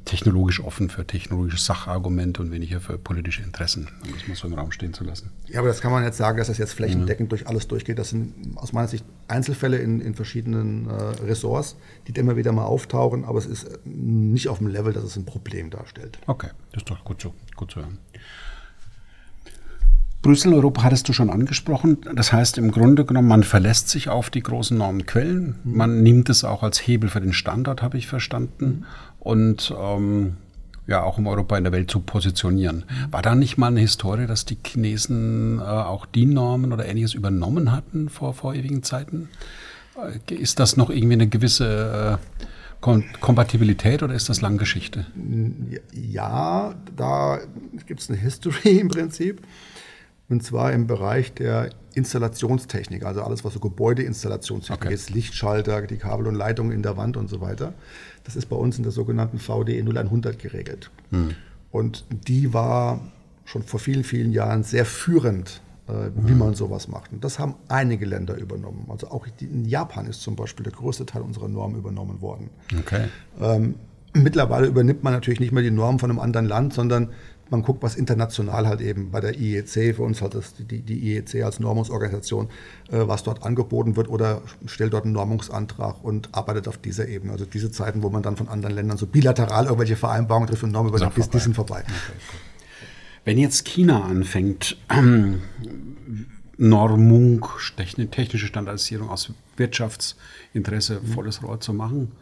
[0.05, 4.55] technologisch offen für technologische Sachargumente und weniger für politische Interessen, um das mal so im
[4.55, 5.33] Raum stehen zu lassen.
[5.49, 7.37] Ja, aber das kann man jetzt sagen, dass das jetzt flächendeckend ja.
[7.37, 7.99] durch alles durchgeht.
[7.99, 10.93] Das sind aus meiner Sicht Einzelfälle in, in verschiedenen äh,
[11.25, 11.77] Ressorts,
[12.07, 15.25] die immer wieder mal auftauchen, aber es ist nicht auf dem Level, dass es ein
[15.25, 16.19] Problem darstellt.
[16.27, 17.99] Okay, das ist doch gut, so, gut zu hören.
[20.23, 21.99] Brüssel, Europa hattest du schon angesprochen.
[22.15, 25.57] Das heißt im Grunde genommen, man verlässt sich auf die großen Normenquellen.
[25.65, 25.77] Mhm.
[25.77, 28.65] Man nimmt es auch als Hebel für den Standard, habe ich verstanden.
[28.65, 28.85] Mhm.
[29.19, 30.37] Und ähm,
[30.87, 32.85] ja, auch um Europa in der Welt zu positionieren.
[32.87, 33.13] Mhm.
[33.13, 37.15] War da nicht mal eine Historie, dass die Chinesen äh, auch die Normen oder ähnliches
[37.15, 39.29] übernommen hatten vor, vor ewigen Zeiten?
[40.29, 42.37] Äh, ist das noch irgendwie eine gewisse äh,
[42.81, 45.05] Kom Kompatibilität oder ist das Langgeschichte?
[45.93, 47.39] Ja, da
[47.87, 49.43] gibt es eine History im Prinzip.
[50.31, 54.95] Und zwar im Bereich der Installationstechnik, also alles, was so Gebäudeinstallationstechnik okay.
[54.95, 57.75] ist, Lichtschalter, die Kabel und Leitungen in der Wand und so weiter.
[58.23, 60.93] Das ist bei uns in der sogenannten VDE 0100 geregelt.
[61.11, 61.35] Hm.
[61.73, 63.01] Und die war
[63.45, 66.39] schon vor vielen, vielen Jahren sehr führend, äh, wie hm.
[66.39, 67.13] man sowas macht.
[67.13, 68.87] Und das haben einige Länder übernommen.
[68.89, 72.51] Also auch in Japan ist zum Beispiel der größte Teil unserer Norm übernommen worden.
[72.79, 73.09] Okay.
[73.41, 73.75] Ähm,
[74.13, 77.09] mittlerweile übernimmt man natürlich nicht mehr die Norm von einem anderen Land, sondern
[77.51, 81.15] man guckt, was international halt eben bei der IEC, für uns halt das, die, die
[81.15, 82.49] IEC als Normungsorganisation,
[82.91, 87.33] äh, was dort angeboten wird oder stellt dort einen Normungsantrag und arbeitet auf dieser Ebene.
[87.33, 90.73] Also diese Zeiten, wo man dann von anderen Ländern so bilateral irgendwelche Vereinbarungen trifft und
[90.73, 91.85] Normen übernimmt, die sind vorbei.
[93.25, 95.43] Wenn jetzt China anfängt, ähm,
[96.57, 97.47] Normung,
[98.11, 102.13] technische Standardisierung aus Wirtschaftsinteresse volles Rohr zu machen,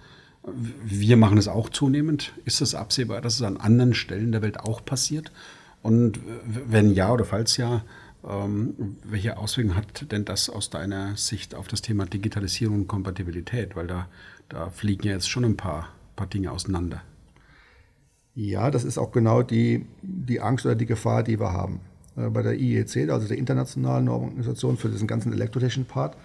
[0.54, 2.32] wir machen es auch zunehmend.
[2.44, 5.32] Ist es absehbar, dass es an anderen Stellen der Welt auch passiert?
[5.82, 7.84] Und wenn ja oder falls ja,
[8.28, 13.76] ähm, welche Auswirkungen hat denn das aus deiner Sicht auf das Thema Digitalisierung und Kompatibilität?
[13.76, 14.08] Weil da,
[14.48, 17.02] da fliegen ja jetzt schon ein paar, paar Dinge auseinander.
[18.34, 21.80] Ja, das ist auch genau die, die Angst oder die Gefahr, die wir haben.
[22.16, 26.16] Äh, bei der IEC, also der Internationalen Organisation für diesen ganzen elektrotechnischen Part,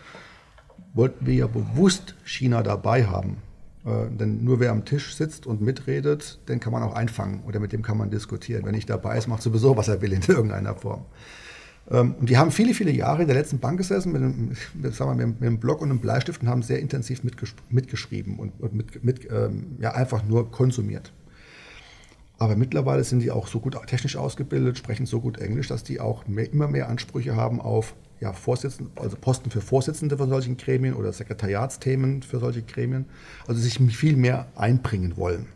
[0.93, 3.37] wollten wir ja bewusst China dabei haben.
[3.85, 7.59] Äh, denn nur wer am Tisch sitzt und mitredet, den kann man auch einfangen oder
[7.59, 8.63] mit dem kann man diskutieren.
[8.63, 11.05] Wer nicht dabei ist, macht sowieso, was er will in irgendeiner Form.
[11.91, 14.51] Ähm, und die haben viele, viele Jahre in der letzten Bank gesessen mit einem,
[14.91, 17.23] sagen wir, mit einem Block und einem Bleistift und haben sehr intensiv
[17.69, 21.11] mitgeschrieben und, und mit, mit, ähm, ja, einfach nur konsumiert.
[22.39, 25.99] Aber mittlerweile sind die auch so gut technisch ausgebildet, sprechen so gut Englisch, dass die
[25.99, 30.55] auch mehr, immer mehr Ansprüche haben auf ja, Vorsitzende, also Posten für Vorsitzende von solchen
[30.55, 33.05] Gremien oder Sekretariatsthemen für solche Gremien,
[33.47, 35.47] also sich viel mehr einbringen wollen.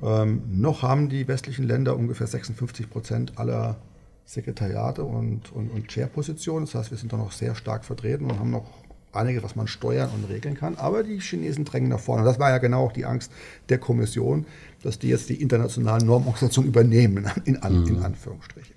[0.00, 3.78] Ähm, noch haben die westlichen Länder ungefähr 56 Prozent aller
[4.24, 6.66] Sekretariate und, und, und Chair-Positionen.
[6.66, 8.70] Das heißt, wir sind da noch sehr stark vertreten und haben noch
[9.12, 10.76] einiges, was man steuern und regeln kann.
[10.76, 12.22] Aber die Chinesen drängen nach vorne.
[12.22, 13.32] Und das war ja genau auch die Angst
[13.68, 14.46] der Kommission,
[14.84, 18.04] dass die jetzt die internationalen Normorganisationen übernehmen, in, in, in mhm.
[18.04, 18.76] Anführungsstrichen.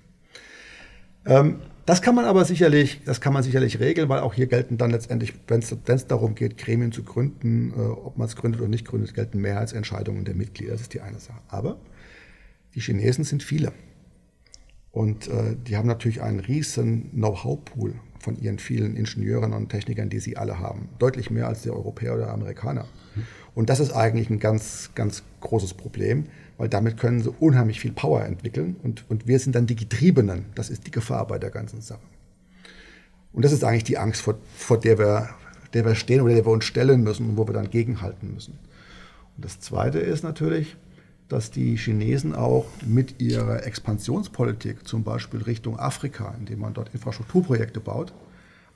[1.24, 4.76] Ähm, das kann man aber sicherlich, das kann man sicherlich regeln, weil auch hier gelten
[4.76, 8.68] dann letztendlich, wenn es darum geht, Gremien zu gründen, äh, ob man es gründet oder
[8.68, 10.72] nicht gründet, gelten Mehrheitsentscheidungen der Mitglieder.
[10.72, 11.40] Das ist die eine Sache.
[11.48, 11.78] Aber
[12.74, 13.72] die Chinesen sind viele.
[14.90, 20.20] Und äh, die haben natürlich einen riesen Know-how-Pool von ihren vielen Ingenieuren und Technikern, die
[20.20, 20.88] sie alle haben.
[20.98, 22.86] Deutlich mehr als die Europäer oder Amerikaner.
[23.54, 26.26] Und das ist eigentlich ein ganz, ganz großes Problem,
[26.58, 30.46] weil damit können sie unheimlich viel Power entwickeln und, und wir sind dann die Getriebenen.
[30.54, 32.02] Das ist die Gefahr bei der ganzen Sache.
[33.32, 35.30] Und das ist eigentlich die Angst, vor, vor der, wir,
[35.74, 38.58] der wir stehen oder der wir uns stellen müssen und wo wir dann gegenhalten müssen.
[39.36, 40.76] Und das Zweite ist natürlich,
[41.28, 47.80] dass die Chinesen auch mit ihrer Expansionspolitik, zum Beispiel Richtung Afrika, indem man dort Infrastrukturprojekte
[47.80, 48.12] baut,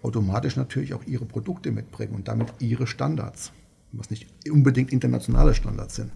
[0.03, 3.53] automatisch natürlich auch ihre Produkte mitbringen und damit ihre Standards,
[3.93, 6.11] was nicht unbedingt internationale Standards sind.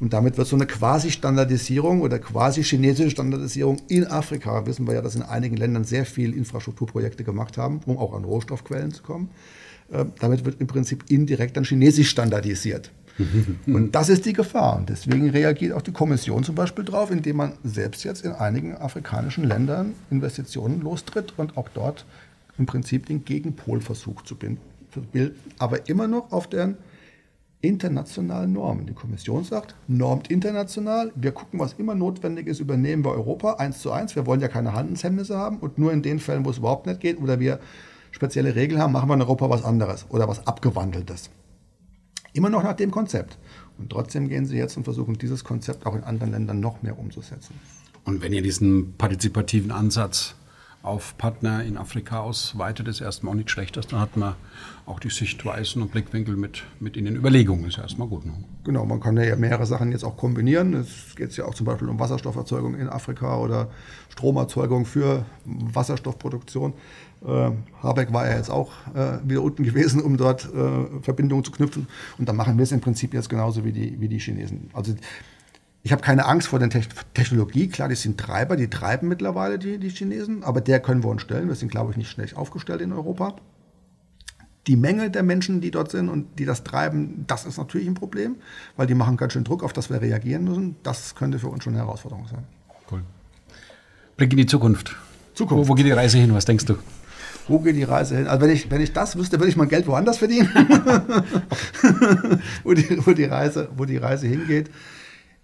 [0.00, 5.14] Und damit wird so eine Quasi-Standardisierung oder quasi-chinesische Standardisierung in Afrika, wissen wir ja, dass
[5.14, 9.28] in einigen Ländern sehr viele Infrastrukturprojekte gemacht haben, um auch an Rohstoffquellen zu kommen.
[9.92, 12.90] Äh, damit wird im Prinzip indirekt dann chinesisch standardisiert.
[13.66, 14.76] Und das ist die Gefahr.
[14.76, 18.76] Und deswegen reagiert auch die Kommission zum Beispiel darauf, indem man selbst jetzt in einigen
[18.76, 22.04] afrikanischen Ländern Investitionen lostritt und auch dort
[22.58, 24.58] im Prinzip den Gegenpol versucht zu bilden,
[25.58, 26.76] aber immer noch auf deren
[27.62, 28.86] internationalen Normen.
[28.86, 33.80] Die Kommission sagt, normt international, wir gucken, was immer notwendig ist, übernehmen wir Europa eins
[33.80, 34.16] zu eins.
[34.16, 37.00] Wir wollen ja keine Handelshemmnisse haben und nur in den Fällen, wo es überhaupt nicht
[37.00, 37.60] geht oder wir
[38.12, 41.30] spezielle Regeln haben, machen wir in Europa was anderes oder was Abgewandeltes.
[42.32, 43.38] Immer noch nach dem Konzept.
[43.78, 46.98] Und trotzdem gehen sie jetzt und versuchen, dieses Konzept auch in anderen Ländern noch mehr
[46.98, 47.54] umzusetzen.
[48.04, 50.34] Und wenn ihr diesen partizipativen Ansatz
[50.82, 53.76] auf Partner in Afrika ausweitet, ist erstmal auch nicht schlecht.
[53.76, 54.34] Dann hat man
[54.86, 57.66] auch die Sichtweisen und Blickwinkel mit, mit in den Überlegungen.
[57.66, 58.24] Ist erstmal gut.
[58.24, 58.32] Ne?
[58.64, 60.72] Genau, man kann ja mehrere Sachen jetzt auch kombinieren.
[60.74, 63.68] Es geht ja auch zum Beispiel um Wasserstofferzeugung in Afrika oder
[64.08, 66.72] Stromerzeugung für Wasserstoffproduktion.
[67.26, 67.50] Äh,
[67.82, 71.88] Habeck war ja jetzt auch äh, wieder unten gewesen, um dort äh, Verbindungen zu knüpfen.
[72.16, 74.70] Und da machen wir es im Prinzip jetzt genauso wie die, wie die Chinesen.
[74.72, 74.94] Also
[75.82, 76.68] ich habe keine Angst vor der
[77.14, 77.68] Technologie.
[77.68, 81.22] Klar, die sind Treiber, die treiben mittlerweile die, die Chinesen, aber der können wir uns
[81.22, 81.48] stellen.
[81.48, 83.36] Wir sind, glaube ich, nicht schlecht aufgestellt in Europa.
[84.66, 87.94] Die Menge der Menschen, die dort sind und die das treiben, das ist natürlich ein
[87.94, 88.36] Problem,
[88.76, 90.76] weil die machen ganz schön Druck, auf das wir reagieren müssen.
[90.82, 92.44] Das könnte für uns schon eine Herausforderung sein.
[92.90, 93.02] Cool.
[94.18, 94.94] Blick in die Zukunft.
[95.32, 95.64] Zukunft.
[95.64, 96.34] Wo, wo geht die Reise hin?
[96.34, 96.76] Was denkst du?
[97.48, 98.26] Wo geht die Reise hin?
[98.26, 100.50] Also wenn ich, wenn ich das wüsste, würde ich mein Geld woanders verdienen.
[102.64, 104.70] wo, die, wo, die Reise, wo die Reise hingeht.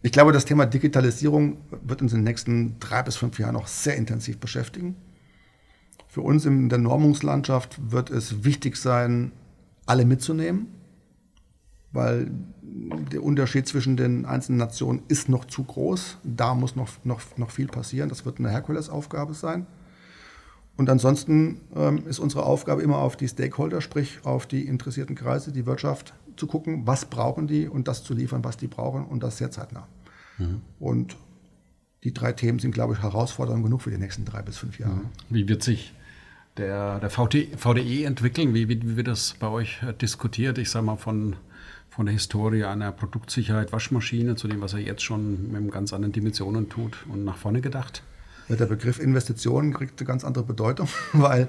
[0.06, 3.66] Ich glaube, das Thema Digitalisierung wird uns in den nächsten drei bis fünf Jahren noch
[3.66, 4.94] sehr intensiv beschäftigen.
[6.06, 9.32] Für uns in der Normungslandschaft wird es wichtig sein,
[9.84, 10.68] alle mitzunehmen,
[11.90, 12.30] weil
[12.62, 16.18] der Unterschied zwischen den einzelnen Nationen ist noch zu groß.
[16.22, 18.08] Da muss noch, noch, noch viel passieren.
[18.08, 19.66] Das wird eine Herkulesaufgabe sein.
[20.76, 25.50] Und ansonsten ähm, ist unsere Aufgabe immer auf die Stakeholder, sprich auf die interessierten Kreise,
[25.50, 29.24] die Wirtschaft, zu gucken, was brauchen die und das zu liefern, was die brauchen und
[29.24, 29.88] das sehr zeitnah.
[30.38, 30.62] Mhm.
[30.78, 31.16] Und
[32.04, 34.94] die drei Themen sind, glaube ich, herausfordernd genug für die nächsten drei bis fünf Jahre.
[34.94, 35.10] Mhm.
[35.30, 35.92] Wie wird sich
[36.56, 38.54] der, der VD, VDE entwickeln?
[38.54, 40.58] Wie, wie, wie, wird das bei euch äh, diskutiert?
[40.58, 41.36] Ich sage mal von,
[41.90, 46.12] von der Historie einer Produktsicherheit Waschmaschine zu dem, was er jetzt schon mit ganz anderen
[46.12, 48.02] Dimensionen tut und nach vorne gedacht?
[48.48, 51.48] der Begriff Investitionen kriegt eine ganz andere Bedeutung, weil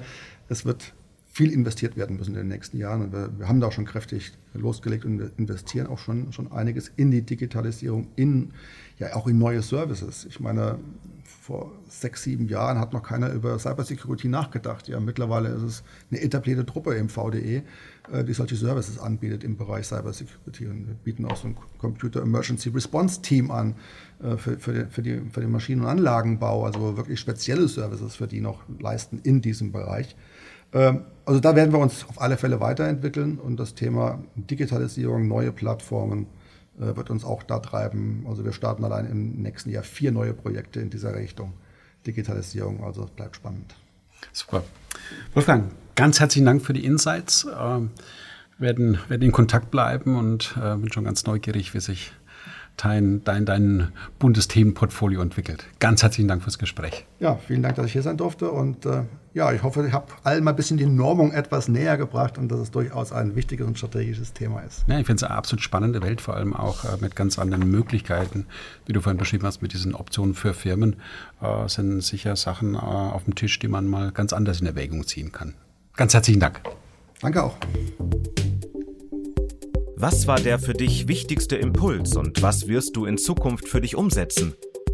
[0.49, 0.93] es wird
[1.37, 3.03] viel investiert werden müssen in den nächsten Jahren.
[3.03, 7.11] Und wir, wir haben da schon kräftig losgelegt und investieren auch schon, schon einiges in
[7.11, 8.53] die Digitalisierung, in,
[8.97, 10.25] ja auch in neue Services.
[10.27, 10.79] Ich meine,
[11.23, 14.87] vor sechs, sieben Jahren hat noch keiner über Cybersecurity nachgedacht.
[14.87, 17.61] Ja, mittlerweile ist es eine etablierte Truppe im VDE,
[18.11, 20.65] äh, die solche Services anbietet im Bereich Cybersecurity.
[20.65, 23.75] Und wir bieten auch so ein Computer Emergency Response Team an
[24.23, 28.15] äh, für, für, die, für, die, für den Maschinen- und Anlagenbau, also wirklich spezielle Services
[28.15, 30.15] für die noch leisten in diesem Bereich.
[30.73, 35.51] Ähm, also da werden wir uns auf alle Fälle weiterentwickeln und das Thema Digitalisierung, neue
[35.51, 36.27] Plattformen,
[36.79, 38.25] äh, wird uns auch da treiben.
[38.27, 41.53] Also wir starten allein im nächsten Jahr vier neue Projekte in dieser Richtung.
[42.05, 43.75] Digitalisierung, also bleibt spannend.
[44.31, 44.63] Super.
[45.33, 47.45] Wolfgang, ganz herzlichen Dank für die Insights.
[47.45, 47.89] Wir
[48.59, 52.13] werden, werden in Kontakt bleiben und äh, bin schon ganz neugierig, wie sich
[52.77, 55.65] dein, dein, dein buntes Themenportfolio entwickelt.
[55.79, 57.05] Ganz herzlichen Dank fürs Gespräch.
[57.19, 58.51] Ja, vielen Dank, dass ich hier sein durfte.
[58.51, 59.03] Und äh,
[59.33, 62.49] ja, ich hoffe, ich habe allen mal ein bisschen die Normung etwas näher gebracht und
[62.49, 64.85] dass es durchaus ein wichtiges und strategisches Thema ist.
[64.87, 67.69] Ja, ich finde es eine absolut spannende Welt, vor allem auch äh, mit ganz anderen
[67.69, 68.45] Möglichkeiten,
[68.85, 70.97] wie du vorhin beschrieben hast, mit diesen Optionen für Firmen,
[71.41, 75.05] äh, sind sicher Sachen äh, auf dem Tisch, die man mal ganz anders in Erwägung
[75.05, 75.55] ziehen kann.
[75.95, 76.61] Ganz herzlichen Dank.
[77.21, 77.57] Danke auch.
[79.99, 83.95] Was war der für dich wichtigste Impuls und was wirst du in Zukunft für dich
[83.95, 84.53] umsetzen?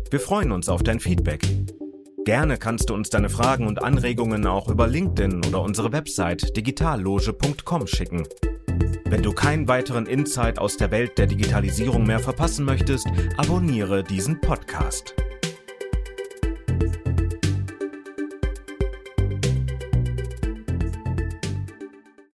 [0.10, 1.46] Wir freuen uns auf dein Feedback.
[2.24, 7.86] Gerne kannst du uns deine Fragen und Anregungen auch über LinkedIn oder unsere Website digitalloge.com
[7.86, 8.24] schicken.
[9.04, 14.40] Wenn du keinen weiteren Insight aus der Welt der Digitalisierung mehr verpassen möchtest, abonniere diesen
[14.40, 15.16] Podcast.